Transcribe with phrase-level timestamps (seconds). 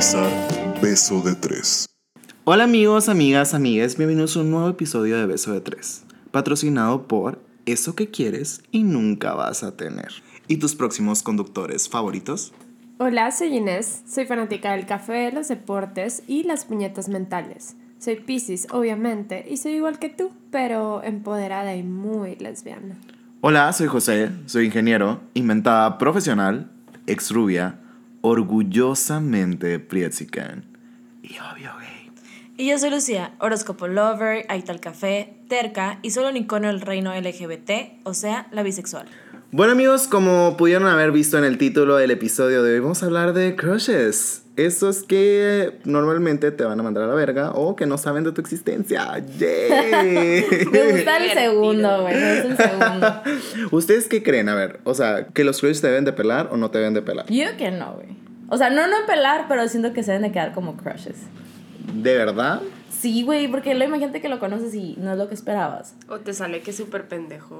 [0.00, 1.88] sintonizar Beso de Tres.
[2.44, 7.40] Hola amigos, amigas, amigas, bienvenidos a un nuevo episodio de Beso de Tres, patrocinado por
[7.66, 10.08] Eso que quieres y nunca vas a tener.
[10.46, 12.52] ¿Y tus próximos conductores favoritos?
[12.98, 17.76] Hola, soy Inés, soy fanática del café, los deportes y las puñetas mentales.
[17.98, 22.96] Soy Pisces, obviamente, y soy igual que tú, pero empoderada y muy lesbiana.
[23.40, 26.70] Hola, soy José, soy ingeniero, inventada profesional,
[27.06, 27.80] ex rubia,
[28.20, 30.64] orgullosamente prietsican
[31.22, 32.10] y obvio gay.
[32.56, 37.14] Y yo soy Lucía, horóscopo lover, Aital Café, terca y solo un icono del reino
[37.14, 39.06] LGBT, o sea, la bisexual.
[39.52, 43.06] Bueno amigos, como pudieron haber visto en el título del episodio de hoy, vamos a
[43.06, 44.42] hablar de crushes.
[44.58, 48.32] Esos que normalmente te van a mandar a la verga o que no saben de
[48.32, 49.16] tu existencia.
[49.38, 50.44] ¡Yay!
[50.72, 52.14] Me gusta el segundo, güey.
[52.16, 53.22] Me gusta el segundo.
[53.70, 54.48] ¿Ustedes qué creen?
[54.48, 56.92] A ver, o sea, ¿que los crushes te deben de pelar o no te deben
[56.92, 57.26] de pelar?
[57.26, 58.08] Yo que no, güey.
[58.48, 61.18] O sea, no no pelar, pero siento que se deben de quedar como crushes.
[61.94, 62.60] ¿De verdad?
[62.90, 65.94] Sí, güey, porque luego imagínate que lo conoces y no es lo que esperabas.
[66.08, 67.54] O te sale que es súper pendejo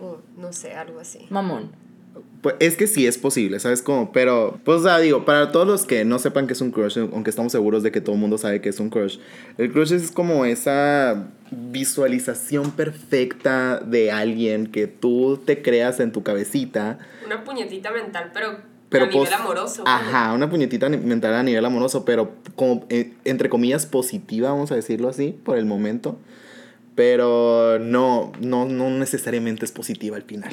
[0.00, 1.26] o, o no sé, algo así.
[1.30, 1.81] Mamón.
[2.42, 4.10] Pues es que sí es posible, ¿sabes cómo?
[4.12, 6.98] Pero, pues, o sea, digo, para todos los que no sepan que es un crush,
[6.98, 9.18] aunque estamos seguros de que todo el mundo sabe que es un crush,
[9.58, 16.22] el crush es como esa visualización perfecta de alguien que tú te creas en tu
[16.22, 16.98] cabecita.
[17.26, 18.56] Una puñetita mental, pero,
[18.88, 19.82] Pero a nivel pos- amoroso.
[19.82, 19.94] güey.
[19.94, 24.74] Ajá, una puñetita mental a nivel amoroso, pero como, eh, entre comillas, positiva, vamos a
[24.74, 26.18] decirlo así, por el momento.
[26.94, 30.52] Pero no, no, no necesariamente es positiva al final.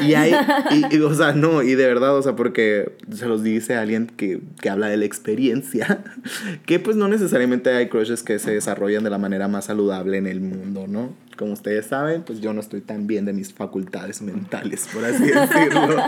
[0.00, 0.34] Y hay,
[0.70, 4.06] y, y, o sea, no, y de verdad, o sea, porque se los dice alguien
[4.06, 6.04] que, que habla de la experiencia,
[6.66, 10.26] que pues no necesariamente hay crushes que se desarrollan de la manera más saludable en
[10.26, 11.14] el mundo, ¿no?
[11.36, 15.24] Como ustedes saben, pues yo no estoy tan bien de mis facultades mentales, por así
[15.24, 15.98] decirlo.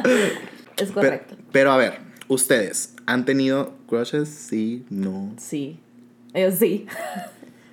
[0.77, 1.37] Es Pero, correcto.
[1.53, 1.95] pero a ver,
[2.29, 4.29] ustedes, ¿han tenido crushes?
[4.29, 5.35] Sí, no.
[5.39, 5.81] Sí.
[6.35, 6.87] Yo sí.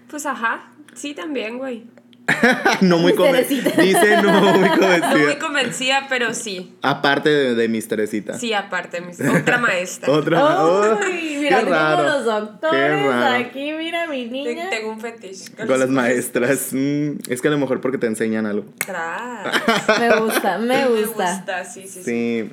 [0.09, 1.83] Pues ajá, sí también, güey.
[2.81, 3.71] no muy convencida.
[3.71, 5.39] Dice no muy No muy convencida.
[5.39, 6.73] convencida, pero sí.
[6.81, 8.37] Aparte de, de mis Teresita.
[8.37, 10.09] Sí, aparte, mis- otra maestra.
[10.13, 10.63] Otra.
[10.63, 12.03] oh, Uy, mira, qué raro.
[12.03, 13.05] los Qué doctores.
[13.07, 13.45] raro.
[13.45, 14.69] Aquí, mira mi niña.
[14.69, 15.51] Tengo un fetiche.
[15.53, 16.69] Con las maestras.
[16.71, 18.65] Mm, es que a lo mejor porque te enseñan algo.
[18.85, 19.99] Tras.
[19.99, 21.33] Me gusta, me Me gusta.
[21.35, 22.03] gusta, sí, sí, sí.
[22.03, 22.51] Sí.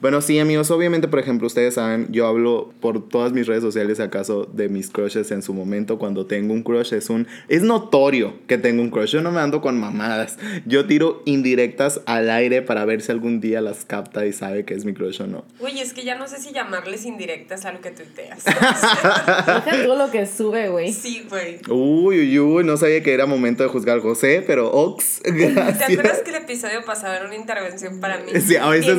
[0.00, 4.00] Bueno, sí, amigos, obviamente, por ejemplo, ustedes saben, yo hablo por todas mis redes sociales,
[4.00, 5.98] acaso, de mis crushes en su momento.
[5.98, 7.26] Cuando tengo un crush, es un.
[7.48, 9.12] Es notorio que tengo un crush.
[9.12, 10.38] Yo no me ando con mamadas.
[10.66, 14.74] Yo tiro indirectas al aire para ver si algún día las capta y sabe que
[14.74, 15.44] es mi crush o no.
[15.60, 18.44] Uy, es que ya no sé si llamarles indirectas a lo que tuiteas.
[18.44, 20.92] Deja todo lo que sube, güey.
[20.92, 21.60] sí, güey.
[21.68, 25.84] Uy, uy, uy, no sabía que era momento de juzgar a José, pero Ox, ¿Te
[25.84, 28.32] acuerdas que el episodio pasado era una intervención para mí?
[28.40, 28.98] Sí, a veces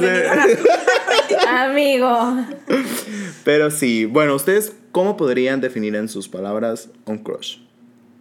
[1.48, 2.38] Amigo.
[3.44, 7.58] Pero sí, bueno, ¿ustedes cómo podrían definir en sus palabras un crush?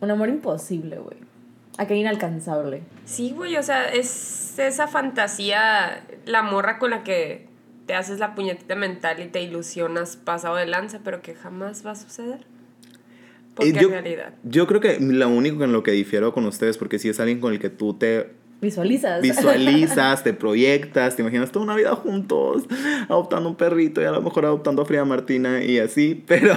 [0.01, 1.17] Un amor imposible, güey.
[1.79, 2.83] Aquel inalcanzable.
[3.05, 7.47] Sí, güey, o sea, es esa fantasía, la morra con la que
[7.87, 11.93] te haces la puñetita mental y te ilusionas pasado de lanza, pero que jamás va
[11.93, 12.45] a suceder.
[13.55, 14.35] Porque Eh, yo, en realidad.
[14.45, 17.41] yo creo que lo único en lo que difiero con ustedes, porque si es alguien
[17.41, 18.31] con el que tú te
[18.63, 19.21] Visualizas.
[19.21, 22.63] visualizas, te proyectas, te imaginas toda una vida juntos,
[23.09, 26.57] adoptando un perrito y a lo mejor adoptando a Frida Martina y así, pero,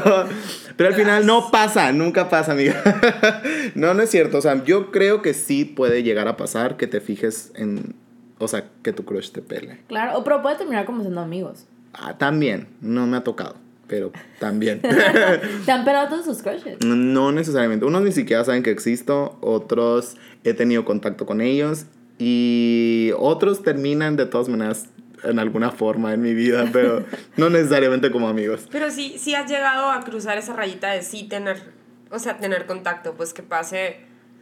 [0.78, 2.82] pero al final no pasa, nunca pasa, amiga.
[3.74, 6.86] No, no es cierto, o sea, yo creo que sí puede llegar a pasar que
[6.86, 7.96] te fijes en,
[8.38, 9.80] o sea, que tu crush te pele.
[9.88, 11.66] Claro, pero puede terminar como siendo amigos.
[11.94, 13.56] Ah, también, no me ha tocado,
[13.88, 14.82] pero también.
[15.66, 16.78] Te han pelado todos sus crushes.
[16.86, 17.86] No necesariamente.
[17.86, 24.16] Unos ni siquiera saben que existo, otros he tenido contacto con ellos y otros terminan
[24.16, 24.88] de todas maneras
[25.24, 27.04] en alguna forma en mi vida, pero
[27.38, 28.68] no necesariamente como amigos.
[28.72, 31.62] Pero sí, sí has llegado a cruzar esa rayita de sí tener,
[32.12, 33.98] o sea, tener contacto, pues que pase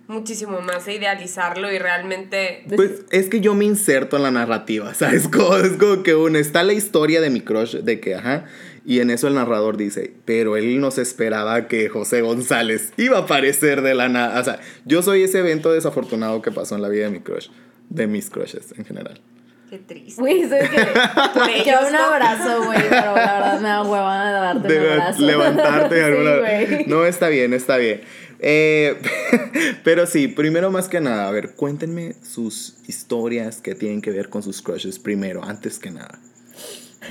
[0.08, 2.66] muchísimo más de idealizarlo y realmente...
[2.76, 5.28] Pues es que yo me inserto en la narrativa, ¿sabes?
[5.28, 8.46] Como, es como que uno está la historia de mi crush, de que, ajá,
[8.86, 13.18] y en eso el narrador dice, pero él no se esperaba que José González iba
[13.18, 14.40] a aparecer de la nada.
[14.40, 17.48] O sea, yo soy ese evento desafortunado que pasó en la vida de mi crush,
[17.90, 19.22] de mis crushes en general.
[19.70, 20.22] Qué triste.
[20.22, 20.82] Güey, sé que.
[21.62, 25.22] Ellos, un abrazo, güey, pero la verdad me da hueva de darte un de abrazo.
[25.22, 26.34] levantarte de alguna
[26.68, 26.86] Sí.
[26.88, 28.02] No, está bien, está bien.
[28.40, 28.98] Eh,
[29.86, 34.28] pero sí, primero más que nada, a ver, cuéntenme sus historias que tienen que ver
[34.30, 36.20] con sus crushes primero, antes que nada.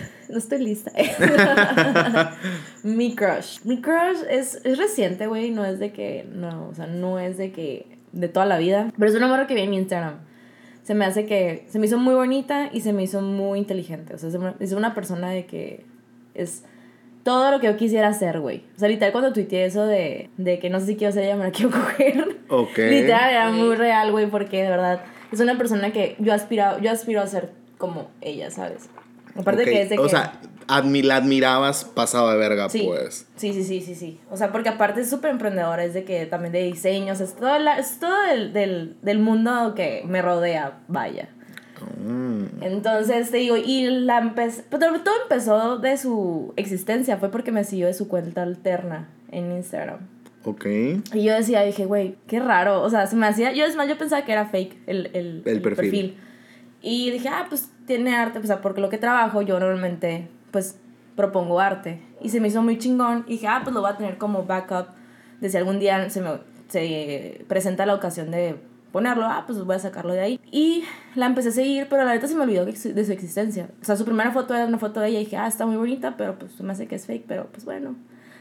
[0.29, 0.91] No estoy lista.
[2.83, 3.59] Mi crush.
[3.65, 5.51] Mi crush es, es reciente, güey.
[5.51, 6.27] No es de que.
[6.33, 7.99] No, o sea, no es de que.
[8.13, 8.93] De toda la vida.
[8.99, 10.21] Pero es una morra que vi en mi Instagram.
[10.83, 11.67] Se me hace que.
[11.69, 14.15] Se me hizo muy bonita y se me hizo muy inteligente.
[14.15, 15.85] O sea, se me- es una persona de que.
[16.35, 16.65] Es.
[17.25, 18.65] todo lo que yo quisiera hacer, güey.
[18.75, 21.37] O sea, literal, cuando tuiteé eso de, de que no sé si quiero ser ella,
[21.37, 22.39] me la quiero coger.
[22.49, 22.79] Ok.
[22.79, 26.91] Literal, era muy real, güey, porque de verdad es una persona que yo aspiro, yo
[26.91, 28.89] aspiro a ser como ella, ¿sabes?
[29.37, 30.09] Aparte Ok, que es de O que...
[30.11, 30.35] sea,
[30.69, 33.27] admi- la admirabas pasado de verga, Sí, pues.
[33.37, 34.21] sí, sí, sí, sí, sí.
[34.31, 37.59] O sea, porque aparte es súper emprendedora, es de que también de diseños, es todo,
[37.59, 41.29] la- es todo del, del, del mundo que me rodea, vaya.
[42.05, 47.51] Mm, Entonces te digo, y la empecé, pero todo empezó de su existencia, fue porque
[47.53, 49.99] me siguió de su cuenta alterna en Instagram.
[50.45, 50.65] ok.
[51.15, 52.83] Y yo decía, dije, güey, qué raro.
[52.83, 53.53] O sea, se me hacía.
[53.53, 56.17] Yo es más, yo pensaba que era fake el, el, El perfil.
[56.83, 58.39] Y dije, ah, pues tiene arte.
[58.39, 60.79] O sea, porque lo que trabajo, yo normalmente, pues
[61.17, 62.01] propongo arte.
[62.21, 63.25] Y se me hizo muy chingón.
[63.27, 64.89] Y dije, ah, pues lo voy a tener como backup.
[65.41, 66.31] De si algún día se me
[66.73, 68.57] se presenta la ocasión de
[68.93, 70.41] ponerlo, ah, pues voy a sacarlo de ahí.
[70.51, 70.85] Y
[71.15, 73.69] la empecé a seguir, pero la neta se me olvidó de su existencia.
[73.81, 75.77] O sea, su primera foto era una foto de ella y dije, ah, está muy
[75.77, 77.95] bonita, pero pues me hace que es fake, pero pues bueno,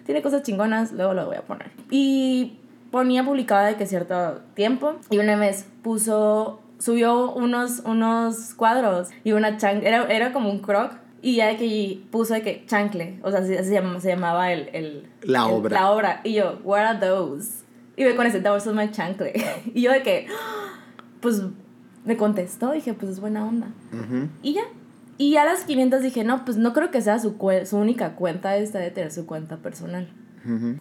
[0.06, 1.72] tiene cosas chingonas, luego lo voy a poner.
[1.90, 2.58] Y
[2.90, 9.32] ponía publicada de que cierto tiempo y una vez puso, subió unos, unos cuadros y
[9.32, 10.94] una chan, era, era como un croc.
[11.24, 14.10] Y ya de que puso de que chancle, o sea, así así se, llama- se
[14.10, 15.80] llamaba el, el- La el- obra.
[15.80, 16.22] La obra.
[16.24, 17.64] Y yo, what are those?
[17.96, 19.32] Y me contesté, those are my chancle.
[19.76, 20.26] y yo de que,
[21.22, 21.44] pues,
[22.06, 23.68] me contestó, dije, pues es buena onda.
[23.94, 24.30] Ujú.
[24.42, 24.64] Y ya.
[25.20, 27.36] Y a las 500 dije, no, pues no creo que sea su,
[27.66, 30.10] su única cuenta, esta de tener su cuenta personal.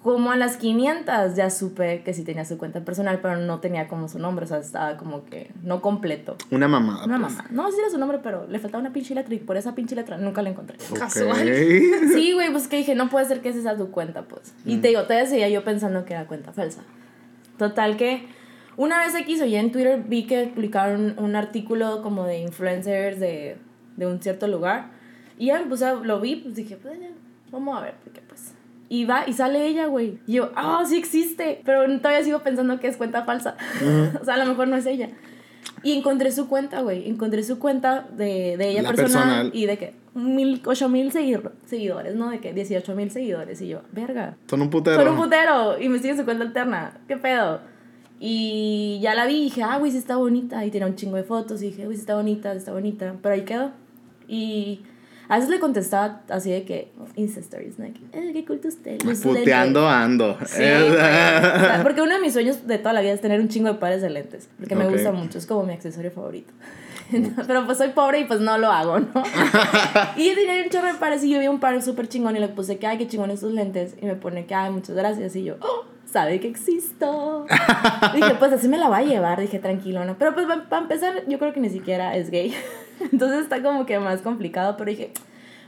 [0.02, 3.88] Como a las 500 ya supe que sí tenía su cuenta personal, pero no tenía
[3.88, 6.36] como su nombre, o sea, estaba como que no completo.
[6.50, 7.04] Una mamada.
[7.04, 7.34] Una pues.
[7.36, 7.48] mamá.
[7.50, 9.94] No, sí era su nombre, pero le faltaba una pinche letra y por esa pinche
[9.94, 10.78] letra nunca la encontré.
[10.98, 11.46] Casual.
[12.14, 14.54] Sí, güey, pues que dije, no puede ser que esa sea tu cuenta, pues.
[14.64, 14.80] Y Mm.
[14.80, 16.82] te digo, todavía seguía yo pensando que era cuenta falsa.
[17.58, 18.26] Total que
[18.76, 23.20] una vez X o ya en Twitter vi que publicaron un artículo como de influencers
[23.20, 23.58] de,
[23.96, 24.90] de un cierto lugar.
[25.38, 27.08] Y ya a- lo vi, pues dije, pues ya,
[27.50, 28.29] vamos a ver, porque pues.
[28.92, 30.18] Y va, y sale ella, güey.
[30.26, 31.62] Y yo, ah, sí existe.
[31.64, 33.56] Pero todavía sigo pensando que es cuenta falsa.
[34.20, 35.08] o sea, a lo mejor no es ella.
[35.84, 37.08] Y encontré su cuenta, güey.
[37.08, 39.50] Encontré su cuenta de, de ella La personal, personal.
[39.54, 42.30] y de que mil, ocho mil seguidor- seguidores, ¿no?
[42.30, 43.60] De que 18 mil seguidores.
[43.62, 44.36] Y yo, verga.
[44.48, 44.96] Son un putero.
[45.00, 45.80] Son un putero.
[45.80, 46.98] Y me sigue su cuenta alterna.
[47.06, 47.60] ¿Qué pedo?
[48.18, 50.64] Y ya la vi y dije, ah, güey, sí está bonita.
[50.66, 51.62] Y tenía un chingo de fotos.
[51.62, 53.14] Y dije, güey, sí está bonita, sí está bonita.
[53.22, 53.70] Pero ahí quedó.
[54.26, 54.82] Y
[55.30, 57.84] a veces le contestaba así de que, Insta Stories, ¿no?
[57.86, 59.96] Eh, qué tel- tus Puteando lentes".
[59.96, 60.38] ando.
[60.44, 60.90] Sí, güey.
[60.90, 63.68] O sea, porque uno de mis sueños de toda la vida es tener un chingo
[63.68, 64.48] de pares de lentes.
[64.58, 66.52] Porque me gusta mucho, es como mi accesorio favorito.
[67.46, 69.06] Pero pues soy pobre y pues no lo hago, ¿no?
[70.16, 72.40] y yo tenía un chorro de pares y yo vi un par súper chingón y
[72.40, 73.94] le puse que, ay, qué chingón estos lentes.
[74.02, 75.34] Y me pone que, ay, muchas gracias.
[75.36, 77.46] Y yo, oh, sabe que existo.
[78.14, 79.40] dije, pues así me la va a llevar.
[79.40, 80.16] Dije, tranquilona.
[80.18, 82.52] Pero pues para empezar, yo creo que ni siquiera es gay.
[83.12, 84.76] Entonces está como que más complicado.
[84.76, 85.12] Pero dije,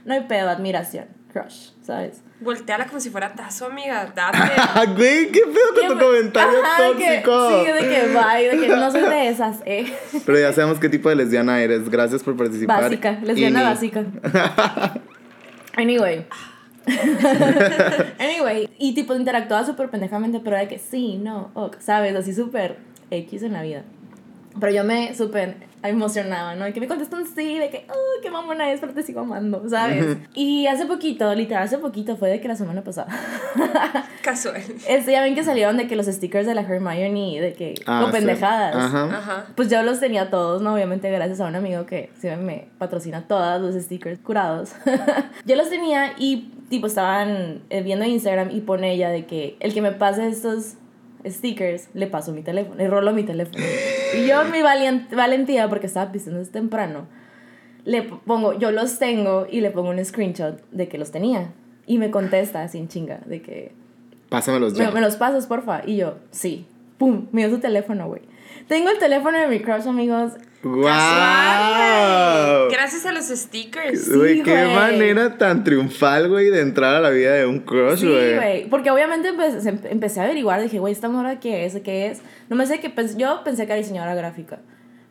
[0.04, 2.22] no hay pedo, admiración, crush, ¿sabes?
[2.40, 4.12] Volteala como si fuera tazo, amiga.
[4.14, 4.38] Date.
[4.74, 7.48] Ah, güey, qué pedo con tu comentario Ajá, de que- tóxico.
[7.50, 9.92] sí, de que bye, de que no soy de esas, eh.
[10.26, 11.88] Pero ya sabemos qué tipo de lesbiana eres.
[11.88, 12.82] Gracias por participar.
[12.82, 14.04] Básica, lesbiana Y básica.
[15.76, 16.26] Anyway.
[18.18, 22.14] anyway, y tipo interactuaba súper pendejamente, pero de que sí, no, ok, ¿sabes?
[22.16, 22.78] Así súper
[23.10, 23.82] X en la vida.
[24.60, 26.64] Pero yo me súper emocionaba, ¿no?
[26.64, 29.68] De que me contestan sí, de que, oh, qué mamona es, pero te sigo amando,
[29.68, 30.18] ¿sabes?
[30.34, 33.08] Y hace poquito, literal, hace poquito, fue de que la semana pasada.
[34.22, 34.62] Casual.
[34.88, 38.00] Este, ya ven que salieron de que los stickers de la Hermione, de que, Ah,
[38.02, 38.18] con sí.
[38.18, 38.76] pendejadas.
[38.76, 39.04] Ajá.
[39.16, 39.46] Ajá.
[39.56, 40.74] Pues yo los tenía todos, ¿no?
[40.74, 44.72] Obviamente gracias a un amigo que se me patrocina todos los stickers curados.
[45.44, 49.74] yo los tenía y tipo estaban eh, viendo Instagram y pone ella de que el
[49.74, 50.74] que me pase estos
[51.26, 53.64] stickers le paso mi teléfono, le rolo mi teléfono.
[54.16, 57.06] Y yo mi valentía, porque estaba pisando desde temprano,
[57.84, 61.52] le pongo, yo los tengo y le pongo un screenshot de que los tenía.
[61.86, 63.72] Y me contesta sin chinga, de que
[64.28, 64.86] Pásamelos ya.
[64.86, 65.82] me, me los pasas, porfa.
[65.84, 66.66] Y yo, sí.
[66.98, 68.22] Pum, me dio su teléfono, güey.
[68.68, 70.32] Tengo el teléfono de mi crush, amigos.
[70.62, 72.68] ¡Guau!
[72.70, 74.14] Gracias a los stickers.
[74.14, 74.74] Güey, Sí, qué güey.
[74.74, 78.34] manera tan triunfal, güey, de entrar a la vida de un crush, Sí, güey.
[78.36, 78.66] güey.
[78.68, 80.62] Porque obviamente empecé, em- empecé a averiguar.
[80.62, 81.74] Dije, güey, ¿esta morra qué es?
[81.80, 82.20] ¿Qué es?
[82.48, 84.58] No me sé qué Yo pensé que era diseñadora gráfica.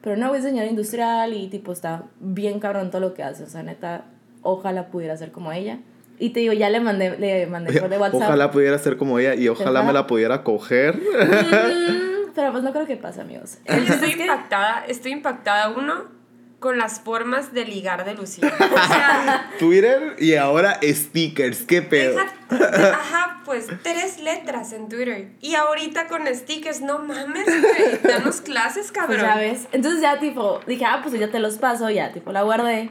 [0.01, 3.43] Pero no, es diseñadora industrial y tipo está bien cabrón todo lo que hace.
[3.43, 4.05] O sea, neta,
[4.41, 5.79] ojalá pudiera ser como ella.
[6.17, 8.22] Y te digo, ya le mandé, le mandé por de WhatsApp.
[8.22, 9.88] Ojalá pudiera ser como ella y ojalá Ojalá.
[9.88, 10.96] me la pudiera coger.
[10.98, 13.58] Mm, pero pues no creo que pase, amigos.
[13.66, 16.20] El Yo chiste estoy es que- impactada, estoy impactada, uno,
[16.60, 18.54] con las formas de ligar de Lucía.
[18.60, 22.20] O sea, Twitter y ahora stickers, qué pedo.
[22.50, 25.32] deja- ajá, pues tres letras en Twitter.
[25.42, 28.00] Y ahorita con stickers, no mames, güey.
[28.04, 29.22] Danos clases, Pues cabrón.
[29.22, 29.68] ya ves.
[29.72, 32.90] Entonces ya tipo, dije, ah, pues ya te los paso, ya tipo la guardé.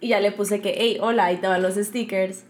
[0.00, 2.44] Y ya le puse que, hey, hola, ahí te van los stickers.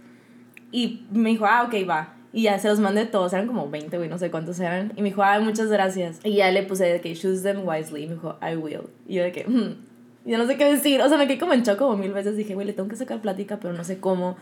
[0.71, 2.15] Y me dijo, ah, ok, va.
[2.37, 4.93] Y ya se los mandé todos, eran como 20, güey, no sé cuántos eran.
[4.95, 6.21] Y me dijo, ah, muchas gracias.
[6.23, 8.03] Y ya le puse de que choose them wisely.
[8.03, 8.83] Y me dijo, I will.
[9.09, 9.87] Y yo de que, hmm.
[10.27, 11.01] Yo no sé qué decir.
[11.01, 12.37] O sea, me quedé como en shock como mil veces.
[12.37, 14.37] Dije, güey, le tengo que sacar plática, pero no sé cómo.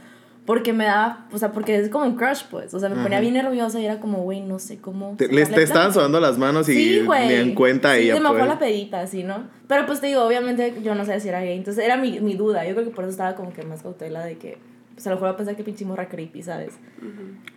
[0.47, 2.75] Porque me da, o sea, porque es como un crush, pues.
[2.75, 5.15] O sea, me ponía bien nerviosa y era como, güey, no sé cómo.
[5.17, 7.29] Te, les, te estaban sudando las manos y Sí, güey.
[7.29, 8.15] ni en cuenta sí, ella.
[8.15, 9.45] Se me fue la pedita, así, ¿no?
[9.69, 11.57] Pero pues te digo, obviamente yo no sé si era gay.
[11.57, 12.67] Entonces era mi, mi duda.
[12.67, 14.59] Yo creo que por eso estaba como que más cautela de que.
[14.95, 16.75] Pues a lo mejor va a pensar que pinche morra creepy, ¿sabes?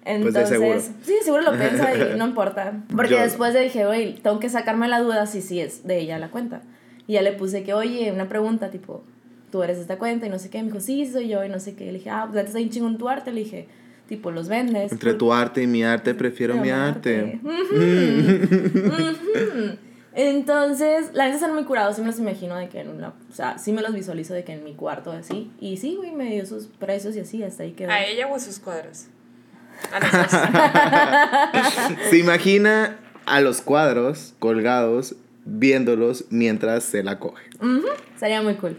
[0.05, 0.33] Entonces.
[0.33, 0.79] Pues seguro.
[1.03, 2.83] Sí, seguro lo piensa y no importa.
[2.95, 5.99] Porque Yo- después le dije, güey, tengo que sacarme la duda si sí es de
[5.99, 6.61] ella la cuenta.
[7.05, 9.03] Y ya le puse que, oye, una pregunta, tipo,
[9.51, 10.57] tú eres de esta cuenta y no sé qué.
[10.59, 11.85] Me dijo, sí, soy yo y no sé qué.
[11.85, 13.31] Le dije, ah, pues antes hay un chingón tu arte.
[13.31, 13.67] Le dije,
[14.07, 14.91] tipo, los vendes.
[14.91, 17.39] Entre tu arte y mi arte, prefiero mi mi arte.
[17.43, 18.97] Ujú.
[20.19, 23.33] Entonces, la neta están muy curados, sí me los imagino de que en una, o
[23.33, 25.51] sea, sí me los visualizo de que en mi cuarto así.
[25.61, 27.91] Y sí, güey, me dio sus precios y así, hasta ahí quedó.
[27.91, 29.05] ¿A ella o a sus cuadros?
[29.93, 31.99] A los dos.
[32.09, 32.97] Se imagina
[33.27, 37.43] a los cuadros colgados, viéndolos mientras se la coge.
[38.19, 38.75] Sería muy cool.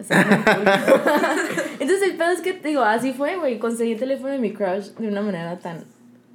[0.00, 0.64] Sería muy cool.
[1.80, 4.86] Entonces, el pedo es que, digo, así fue, güey, conseguí el teléfono de mi crush
[4.98, 5.84] de una manera tan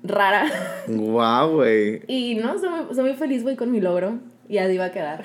[0.03, 0.45] rara.
[0.85, 2.03] Guau, güey.
[2.07, 4.19] Y no, soy muy, soy muy feliz, güey, con mi logro.
[4.49, 5.23] Y así va a quedar.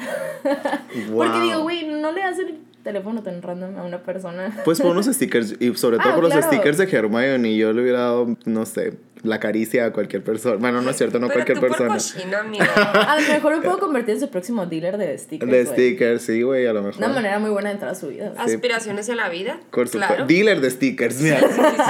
[1.14, 4.56] Porque digo, güey, no le das el teléfono tan random a una persona.
[4.64, 6.46] Pues por unos stickers, y sobre todo Ah, por los claro.
[6.46, 10.56] stickers de Hermione, yo le hubiera dado, no sé, la caricia a cualquier persona.
[10.56, 11.94] Bueno, no es cierto, no Pero cualquier tú por persona.
[11.94, 12.64] cochino.
[13.08, 15.50] A lo mejor me puedo convertir en su próximo dealer de stickers.
[15.50, 16.98] De stickers, sí, güey, a lo mejor.
[16.98, 18.32] Una manera muy buena de entrar a su vida.
[18.36, 19.58] Aspiraciones en la vida.
[19.70, 20.14] Por supuesto.
[20.14, 20.26] Claro.
[20.26, 21.40] Dealer de stickers, mira.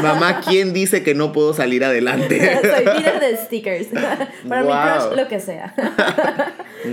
[0.02, 2.38] Mamá, ¿quién dice que no puedo salir adelante?
[2.62, 3.88] Soy dealer de stickers.
[4.49, 5.75] Para mi crush, lo que sea.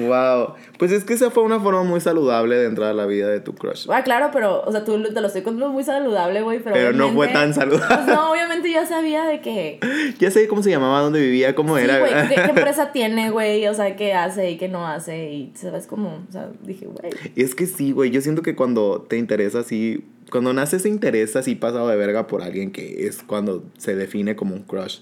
[0.08, 0.56] wow.
[0.78, 3.40] Pues es que esa fue una forma muy saludable de entrar a la vida de
[3.40, 3.88] tu crush.
[3.90, 6.74] Ah, claro, pero, o sea, tú te lo estoy contando muy saludable, güey, pero.
[6.76, 7.96] Pero no fue tan saludable.
[7.96, 9.80] Pues no, obviamente ya sabía de que.
[10.20, 12.00] Ya sé cómo se llamaba, dónde vivía, cómo Sí, era.
[12.00, 13.68] güey, ¿qué, qué empresa tiene, güey?
[13.68, 15.32] O sea, qué hace y qué no hace.
[15.32, 16.24] Y sabes cómo.
[16.28, 17.12] O sea, dije, güey.
[17.36, 18.12] Es que sí, güey.
[18.12, 20.06] Yo siento que cuando te interesa así.
[20.32, 24.36] Cuando nace ese interés así pasado de verga por alguien que es cuando se define
[24.36, 25.00] como un crush.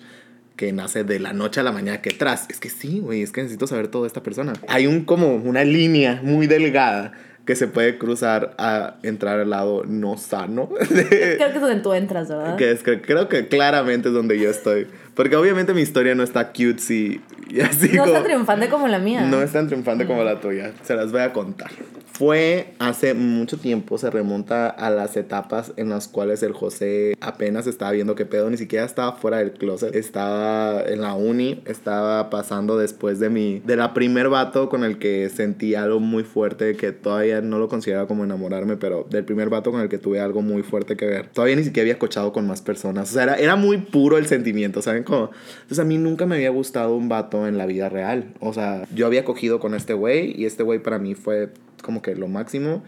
[0.55, 2.50] Que nace de la noche a la mañana que tras.
[2.50, 3.22] Es que sí, güey.
[3.22, 4.53] Es que necesito saber todo de esta persona.
[4.67, 7.13] Hay un como una línea muy delgada
[7.46, 10.70] que se puede cruzar a entrar al lado no sano.
[10.88, 12.56] Creo que es donde tú entras, ¿verdad?
[12.56, 14.88] que es, que creo que claramente es donde yo estoy.
[15.14, 18.98] Porque obviamente mi historia no está cutesy y así No como- está triunfante como la
[19.00, 19.22] mía.
[19.26, 20.72] no es tan triunfante como la tuya.
[20.84, 21.70] Se las voy a contar.
[22.14, 27.66] Fue hace mucho tiempo, se remonta a las etapas en las cuales el José apenas
[27.66, 29.96] estaba viendo qué pedo, ni siquiera estaba fuera del closet.
[29.96, 35.00] Estaba en la uni, estaba pasando después de mi, de la primer vato con el
[35.00, 39.50] que sentí algo muy fuerte, que todavía no lo consideraba como enamorarme, pero del primer
[39.50, 41.28] vato con el que tuve algo muy fuerte que ver.
[41.28, 43.12] Todavía ni siquiera había cochado con más personas.
[43.12, 45.04] O sea, era, era muy puro el sentimiento, ¿saben?
[45.04, 48.34] Como, entonces a mí nunca me había gustado un vato en la vida real.
[48.40, 51.50] O sea, yo había cogido con este güey y este güey para mí fue
[51.82, 52.84] como que lo máximo.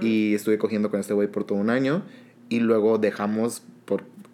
[0.00, 2.04] Y estuve cogiendo con este güey por todo un año.
[2.48, 3.62] Y luego dejamos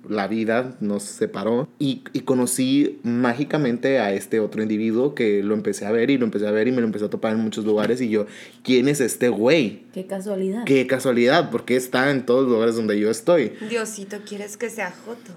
[0.09, 1.69] la vida, nos separó.
[1.79, 6.25] Y, y conocí mágicamente a este otro individuo que lo empecé a ver y lo
[6.25, 8.01] empecé a ver y me lo empecé a topar en muchos lugares.
[8.01, 8.27] Y yo,
[8.63, 9.83] ¿quién es este güey?
[9.93, 10.65] Qué casualidad.
[10.65, 13.53] Qué casualidad, porque está en todos los lugares donde yo estoy.
[13.69, 15.33] Diosito, ¿quieres que sea Joto?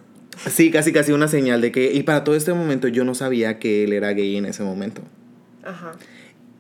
[0.50, 1.94] Sí, casi casi una señal de que...
[1.94, 5.02] Y para todo este momento yo no sabía que él era gay en ese momento.
[5.64, 5.94] Ajá.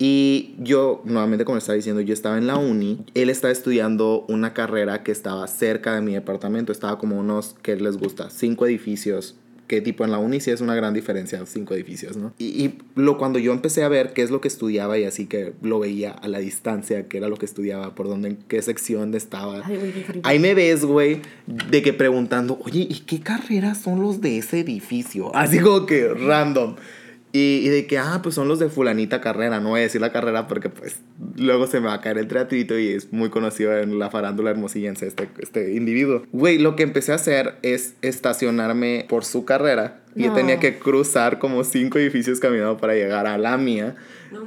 [0.06, 3.06] Y yo, nuevamente como estaba diciendo, yo estaba en la uni.
[3.14, 6.74] Él estaba estudiando una carrera que estaba cerca de mi departamento.
[6.74, 8.30] Estaba como unos, ¿qué les gusta?
[8.30, 9.38] Cinco edificios.
[9.66, 12.34] Que tipo en la uni sí es una gran diferencia, cinco edificios, ¿no?
[12.38, 15.26] Y, y lo, cuando yo empecé a ver qué es lo que estudiaba y así
[15.26, 18.62] que lo veía a la distancia, qué era lo que estudiaba, por dónde, en qué
[18.62, 19.62] sección estaba.
[19.64, 20.20] Ay.
[20.24, 24.60] Ahí me ves, güey, de que preguntando, oye, ¿y qué carreras son los de ese
[24.60, 25.34] edificio?
[25.34, 26.76] Así como que random.
[27.36, 29.60] Y, y de que, ah, pues son los de fulanita carrera.
[29.60, 31.02] No voy a decir la carrera porque pues
[31.36, 34.52] luego se me va a caer el teatrito y es muy conocido en la farándula
[34.52, 36.22] hermosillense este, este individuo.
[36.32, 40.02] Güey, lo que empecé a hacer es estacionarme por su carrera.
[40.16, 40.36] Y yo No.
[40.36, 43.96] tenía que cruzar como cinco edificios caminando para llegar a la mía.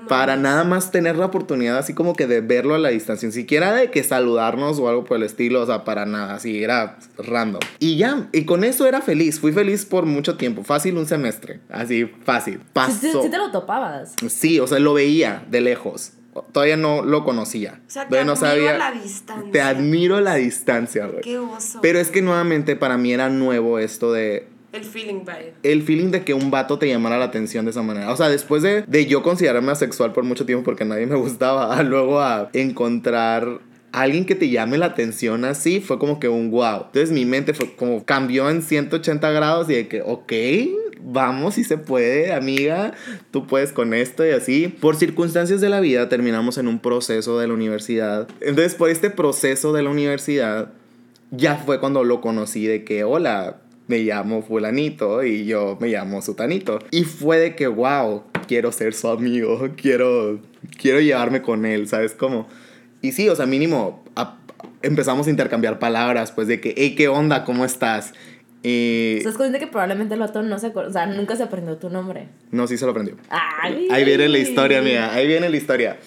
[0.08, 3.26] Para nada más tener la oportunidad así como que de verlo a la distancia.
[3.26, 5.62] Ni siquiera de que saludarnos o algo por el estilo.
[5.62, 6.34] O sea, para nada.
[6.34, 7.60] Así era random.
[7.78, 8.28] Y ya.
[8.32, 9.40] Y con eso era feliz.
[9.40, 10.62] Fui feliz por mucho tiempo.
[10.64, 11.60] Fácil un semestre.
[11.68, 12.54] Así, fácil.
[12.54, 13.22] Sí, sí, Pasó.
[13.22, 14.14] sí te lo topabas.
[14.28, 16.12] Sí, o sea, lo veía de lejos.
[16.52, 17.80] Todavía no lo conocía.
[17.86, 18.78] O sea, te Todavía no admiro sabía.
[18.78, 19.52] la distancia.
[19.52, 21.22] Te admiro la distancia, güey.
[21.22, 21.78] Qué oso.
[21.80, 25.54] Pero es que nuevamente para mí era nuevo esto de El feeling vibe.
[25.62, 28.12] el feeling de que un vato te llamara la atención de esa manera.
[28.12, 31.82] O sea, después de, de yo considerarme asexual por mucho tiempo porque nadie me gustaba,
[31.82, 33.61] luego a encontrar
[33.92, 36.87] alguien que te llame la atención así fue como que un wow.
[36.87, 40.32] Entonces mi mente fue como cambió en 180 grados y de que, ok,
[41.00, 42.92] vamos si se puede, amiga,
[43.30, 44.68] tú puedes con esto y así.
[44.68, 48.28] Por circunstancias de la vida terminamos en un proceso de la universidad.
[48.40, 50.73] Entonces por este proceso de la universidad
[51.30, 56.20] ya fue cuando lo conocí de que, hola, me llamo fulanito y yo me llamo
[56.22, 56.78] sutanito.
[56.90, 60.40] Y fue de que, wow, quiero ser su amigo, quiero,
[60.80, 62.48] quiero llevarme con él, ¿sabes cómo?
[63.02, 64.38] Y sí, o sea, mínimo a-
[64.82, 67.44] empezamos a intercambiar palabras, pues de que, hey, ¿qué onda?
[67.44, 68.12] ¿Cómo estás?
[68.62, 69.16] Y...
[69.18, 70.90] ¿Estás consciente que probablemente el vato no se acuerda?
[70.90, 72.28] O sea, nunca se aprendió tu nombre.
[72.50, 73.16] No, sí se lo aprendió.
[73.28, 73.86] Ay.
[73.92, 75.14] Ahí viene la historia, amiga.
[75.14, 75.98] Ahí viene la historia.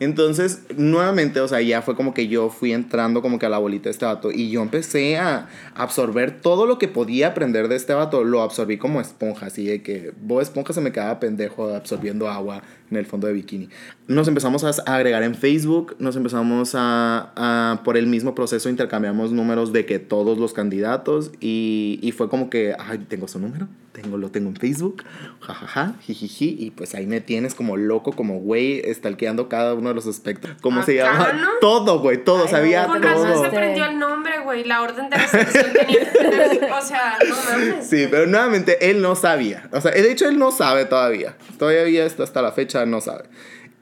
[0.00, 3.58] Entonces, nuevamente, o sea, ya fue como que yo fui entrando como que a la
[3.58, 7.76] bolita de este vato y yo empecé a absorber todo lo que podía aprender de
[7.76, 8.22] este vato.
[8.22, 12.62] Lo absorbí como esponja, así de que Bob Esponja se me quedaba pendejo absorbiendo agua
[12.90, 13.68] en el fondo de bikini.
[14.06, 19.32] Nos empezamos a agregar en Facebook, nos empezamos a, a por el mismo proceso, intercambiamos
[19.32, 23.68] números de que todos los candidatos y, y fue como que, ay, tengo su número,
[23.92, 25.02] tengo, lo tengo en Facebook,
[25.40, 29.94] jajaja, jijiji, y pues ahí me tienes como loco, como güey, stalkeando cada uno de
[29.94, 30.52] los aspectos.
[30.60, 31.32] ¿Cómo se Acá, llama?
[31.40, 31.48] ¿no?
[31.60, 33.44] Todo, güey, todo, Ay, sabía no, razón se todo.
[33.46, 34.64] aprendió el nombre, güey.
[34.64, 35.98] La orden de recepción tenía
[36.78, 37.86] O sea, no mames.
[37.86, 39.68] Sí, pero nuevamente él no sabía.
[39.72, 41.36] O sea, de hecho él no sabe todavía.
[41.58, 43.24] Todavía hasta, hasta la fecha no sabe.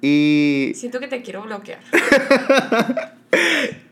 [0.01, 1.81] Y Siento que te quiero bloquear.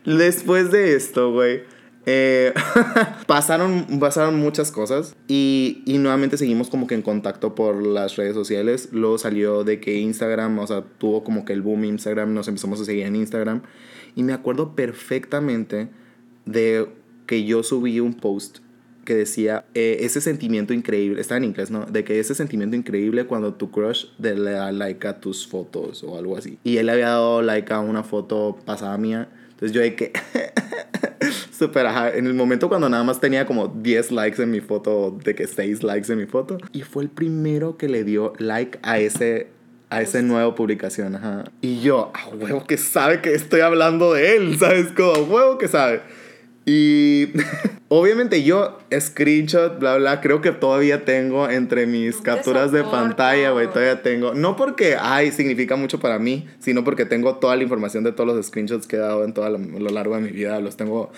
[0.05, 1.63] después de esto, güey,
[2.05, 2.53] eh,
[3.27, 8.35] pasaron, pasaron muchas cosas y, y nuevamente seguimos como que en contacto por las redes
[8.35, 8.89] sociales.
[8.91, 12.79] Luego salió de que Instagram, o sea, tuvo como que el boom Instagram, nos empezamos
[12.81, 13.63] a seguir en Instagram.
[14.15, 15.89] Y me acuerdo perfectamente
[16.45, 16.87] de
[17.25, 18.59] que yo subí un post
[19.05, 21.85] que decía eh, ese sentimiento increíble, está en inglés, ¿no?
[21.85, 26.17] De que ese sentimiento increíble cuando tu crush le da like a tus fotos o
[26.17, 26.57] algo así.
[26.63, 29.29] Y él le había dado like a una foto pasada mía.
[29.51, 30.11] Entonces yo de que...
[31.51, 32.13] Súper, ajá.
[32.13, 35.47] En el momento cuando nada más tenía como 10 likes en mi foto, de que
[35.47, 36.57] 6 likes en mi foto.
[36.73, 39.47] Y fue el primero que le dio like a ese
[39.89, 41.45] a esa nueva publicación, ajá.
[41.61, 44.87] Y yo, a huevo que sabe que estoy hablando de él, ¿sabes?
[44.87, 46.01] Como, a huevo que sabe.
[46.65, 47.27] Y
[47.89, 53.67] obviamente yo, screenshot, bla, bla, creo que todavía tengo entre mis capturas de pantalla, güey,
[53.67, 54.33] todavía tengo.
[54.33, 58.35] No porque, ay, significa mucho para mí, sino porque tengo toda la información de todos
[58.35, 60.59] los screenshots que he dado en todo lo, lo largo de mi vida.
[60.59, 61.11] Los tengo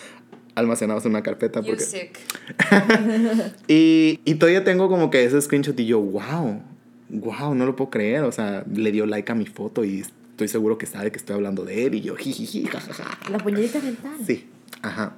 [0.56, 1.62] almacenados en una carpeta.
[1.62, 1.84] Porque...
[1.84, 2.20] sick.
[3.68, 6.62] Y, y todavía tengo como que ese screenshot y yo, wow,
[7.10, 8.24] wow, no lo puedo creer.
[8.24, 11.36] O sea, le dio like a mi foto y estoy seguro que sabe que estoy
[11.36, 13.18] hablando de él y yo, jijiji, jajaja.
[13.30, 14.18] La puñetita mental.
[14.26, 14.48] Sí,
[14.82, 15.16] ajá.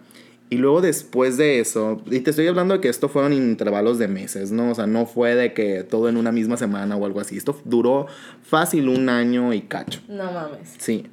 [0.52, 4.08] Y luego después de eso, y te estoy hablando de que esto fueron intervalos de
[4.08, 4.72] meses, ¿no?
[4.72, 7.38] O sea, no fue de que todo en una misma semana o algo así.
[7.38, 8.08] Esto duró
[8.42, 10.02] fácil un año y cacho.
[10.08, 10.74] No mames.
[10.80, 11.06] Sí.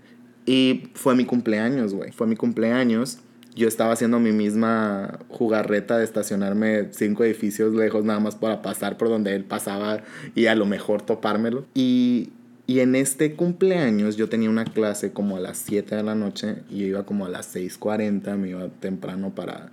[0.46, 2.12] Y fue mi cumpleaños, güey.
[2.12, 3.18] Fue mi cumpleaños.
[3.54, 8.96] Yo estaba haciendo mi misma jugarreta de estacionarme cinco edificios lejos nada más para pasar
[8.96, 10.02] por donde él pasaba
[10.34, 11.66] y a lo mejor topármelo.
[11.74, 12.30] Y,
[12.66, 16.56] y en este cumpleaños yo tenía una clase como a las 7 de la noche
[16.68, 19.70] y yo iba como a las 6.40, me iba temprano para...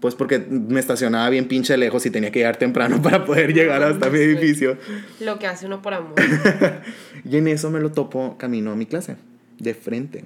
[0.00, 3.82] Pues porque me estacionaba bien pinche lejos y tenía que llegar temprano para poder llegar
[3.82, 4.76] hasta mi edificio.
[5.20, 6.14] Lo que hace uno por amor.
[7.28, 9.16] Y en eso me lo topo camino a mi clase,
[9.58, 10.24] de frente.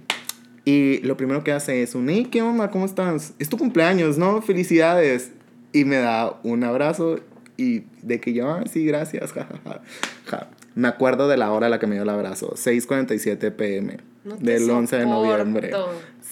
[0.65, 2.71] Y lo primero que hace es un, hey, ¿qué onda?
[2.71, 3.35] ¿Cómo estás?
[3.39, 4.43] Es tu cumpleaños, ¿no?
[4.43, 5.31] Felicidades.
[5.73, 7.21] Y me da un abrazo
[7.61, 9.81] y de que yo, ah, sí, gracias, ja, ja, ja,
[10.27, 10.51] ja.
[10.75, 14.37] Me acuerdo de la hora a la que me dio el abrazo, 6.47 pm, No
[14.37, 15.27] del 11 de soporto.
[15.29, 15.71] noviembre.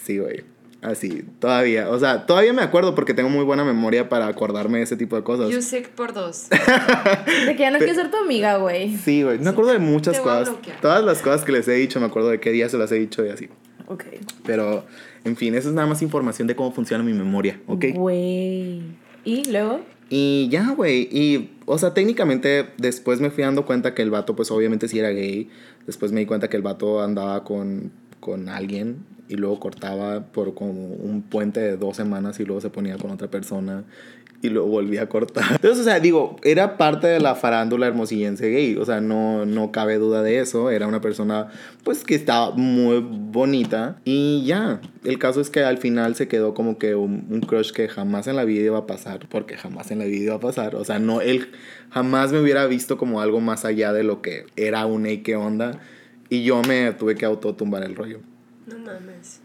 [0.05, 0.45] Sí, güey.
[0.81, 1.91] Así, todavía.
[1.91, 5.17] O sea, todavía me acuerdo porque tengo muy buena memoria para acordarme de ese tipo
[5.17, 5.51] de cosas.
[5.51, 6.49] You sick por dos.
[7.47, 8.97] De que ya no quiero ser tu amiga, güey.
[8.97, 9.41] Sí, güey.
[9.41, 10.55] Me acuerdo de muchas te voy a cosas.
[10.81, 12.95] Todas las cosas que les he dicho, me acuerdo de qué día se las he
[12.95, 13.49] dicho y así.
[13.89, 14.05] Ok.
[14.47, 14.85] Pero,
[15.25, 17.87] en fin, eso es nada más información de cómo funciona mi memoria, ¿ok?
[17.95, 18.83] Güey.
[19.25, 19.81] ¿Y luego?
[20.11, 21.09] Y ya, güey.
[21.11, 24.99] Y, o sea, técnicamente después me fui dando cuenta que el vato, pues obviamente sí
[24.99, 25.51] era gay.
[25.87, 30.55] Después me di cuenta que el vato andaba con, con alguien y luego cortaba por
[30.55, 33.85] como un puente de dos semanas y luego se ponía con otra persona
[34.41, 35.45] y luego volvía a cortar.
[35.53, 38.77] Entonces, o sea, digo, era parte de la farándula hermosillense gay.
[38.77, 40.71] O sea, no, no cabe duda de eso.
[40.71, 41.49] Era una persona,
[41.83, 43.99] pues, que estaba muy bonita.
[44.05, 47.73] Y ya, el caso es que al final se quedó como que un, un crush
[47.73, 49.29] que jamás en la vida iba a pasar.
[49.29, 50.77] Porque jamás en la vida iba a pasar.
[50.77, 51.49] O sea, no, él
[51.91, 55.35] jamás me hubiera visto como algo más allá de lo que era un hey, qué
[55.35, 55.81] onda.
[56.29, 58.21] Y yo me tuve que autotumbar el rollo.
[58.67, 59.41] No mames.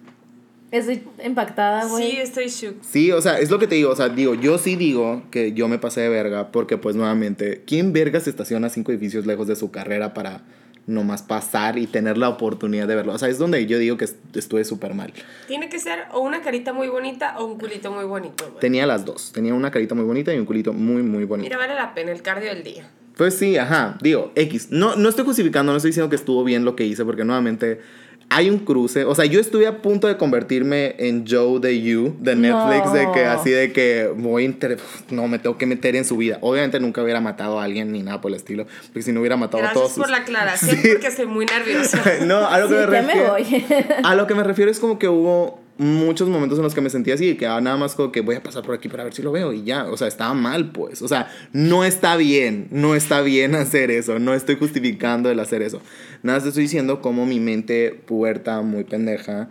[0.74, 2.12] Estoy impactada, güey.
[2.12, 2.76] Sí, estoy shook.
[2.82, 5.54] Sí, o sea, es lo que te digo, o sea, digo, yo sí digo que
[5.54, 9.48] yo me pasé de verga porque pues nuevamente, ¿quién verga se estaciona cinco edificios lejos
[9.48, 10.42] de su carrera para
[10.86, 13.14] nomás pasar y tener la oportunidad de verlo.
[13.14, 15.14] O sea, es donde yo digo que est- estuve súper mal.
[15.48, 18.60] Tiene que ser o una carita muy bonita o un culito muy bonito, güey.
[18.60, 19.32] Tenía las dos.
[19.32, 21.46] Tenía una carita muy bonita y un culito muy, muy bonito.
[21.48, 22.90] Mira, vale la pena el cardio del día.
[23.16, 24.70] Pues sí, ajá, digo, X.
[24.72, 27.80] No, no estoy justificando, no estoy diciendo que estuvo bien lo que hice, porque nuevamente
[28.30, 29.06] hay un cruce.
[29.06, 33.08] O sea, yo estuve a punto de convertirme en Joe de You, de Netflix, de
[33.14, 34.78] que así de que voy a inter-
[35.12, 36.40] No, me tengo que meter en su vida.
[36.42, 39.38] Obviamente nunca hubiera matado a alguien ni nada por el estilo, porque si no hubiera
[39.38, 39.94] matado a Gracias todos.
[39.96, 40.90] por sus- la aclaración Sí.
[40.92, 42.02] porque estoy muy nerviosa.
[42.26, 43.32] no, a lo que Sí, me ya me refiero.
[43.32, 43.86] voy.
[44.04, 46.90] A lo que me refiero es como que hubo muchos momentos en los que me
[46.90, 49.14] sentía así, que ah, nada más como que voy a pasar por aquí para ver
[49.14, 52.68] si lo veo y ya, o sea, estaba mal pues, o sea, no está bien,
[52.72, 55.82] no está bien hacer eso, no estoy justificando el hacer eso,
[56.22, 59.50] nada, te estoy diciendo como mi mente puerta, muy pendeja,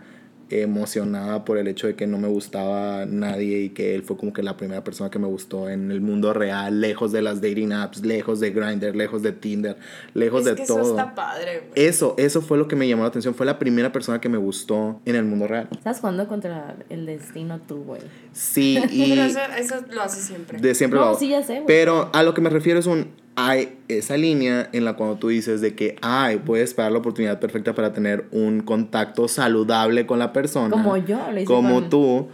[0.61, 4.33] emocionada por el hecho de que no me gustaba nadie y que él fue como
[4.33, 7.71] que la primera persona que me gustó en el mundo real, lejos de las dating
[7.73, 9.77] apps, lejos de Grindr, lejos de Tinder,
[10.13, 10.81] lejos es de que todo.
[10.81, 11.85] eso está padre, güey.
[11.87, 13.33] Eso, eso fue lo que me llamó la atención.
[13.35, 15.67] Fue la primera persona que me gustó en el mundo real.
[15.71, 18.01] ¿Estás jugando contra el destino tú, güey?
[18.31, 20.59] Sí, y Pero eso, eso lo hace siempre.
[20.59, 21.19] de siempre No, lo hago.
[21.19, 21.65] sí, ya sé, güey.
[21.67, 25.29] Pero a lo que me refiero es un hay esa línea en la cuando tú
[25.29, 30.19] dices de que ay, puedes esperar la oportunidad perfecta para tener un contacto saludable con
[30.19, 30.69] la persona.
[30.69, 32.27] Como yo lo hice Como con- tú.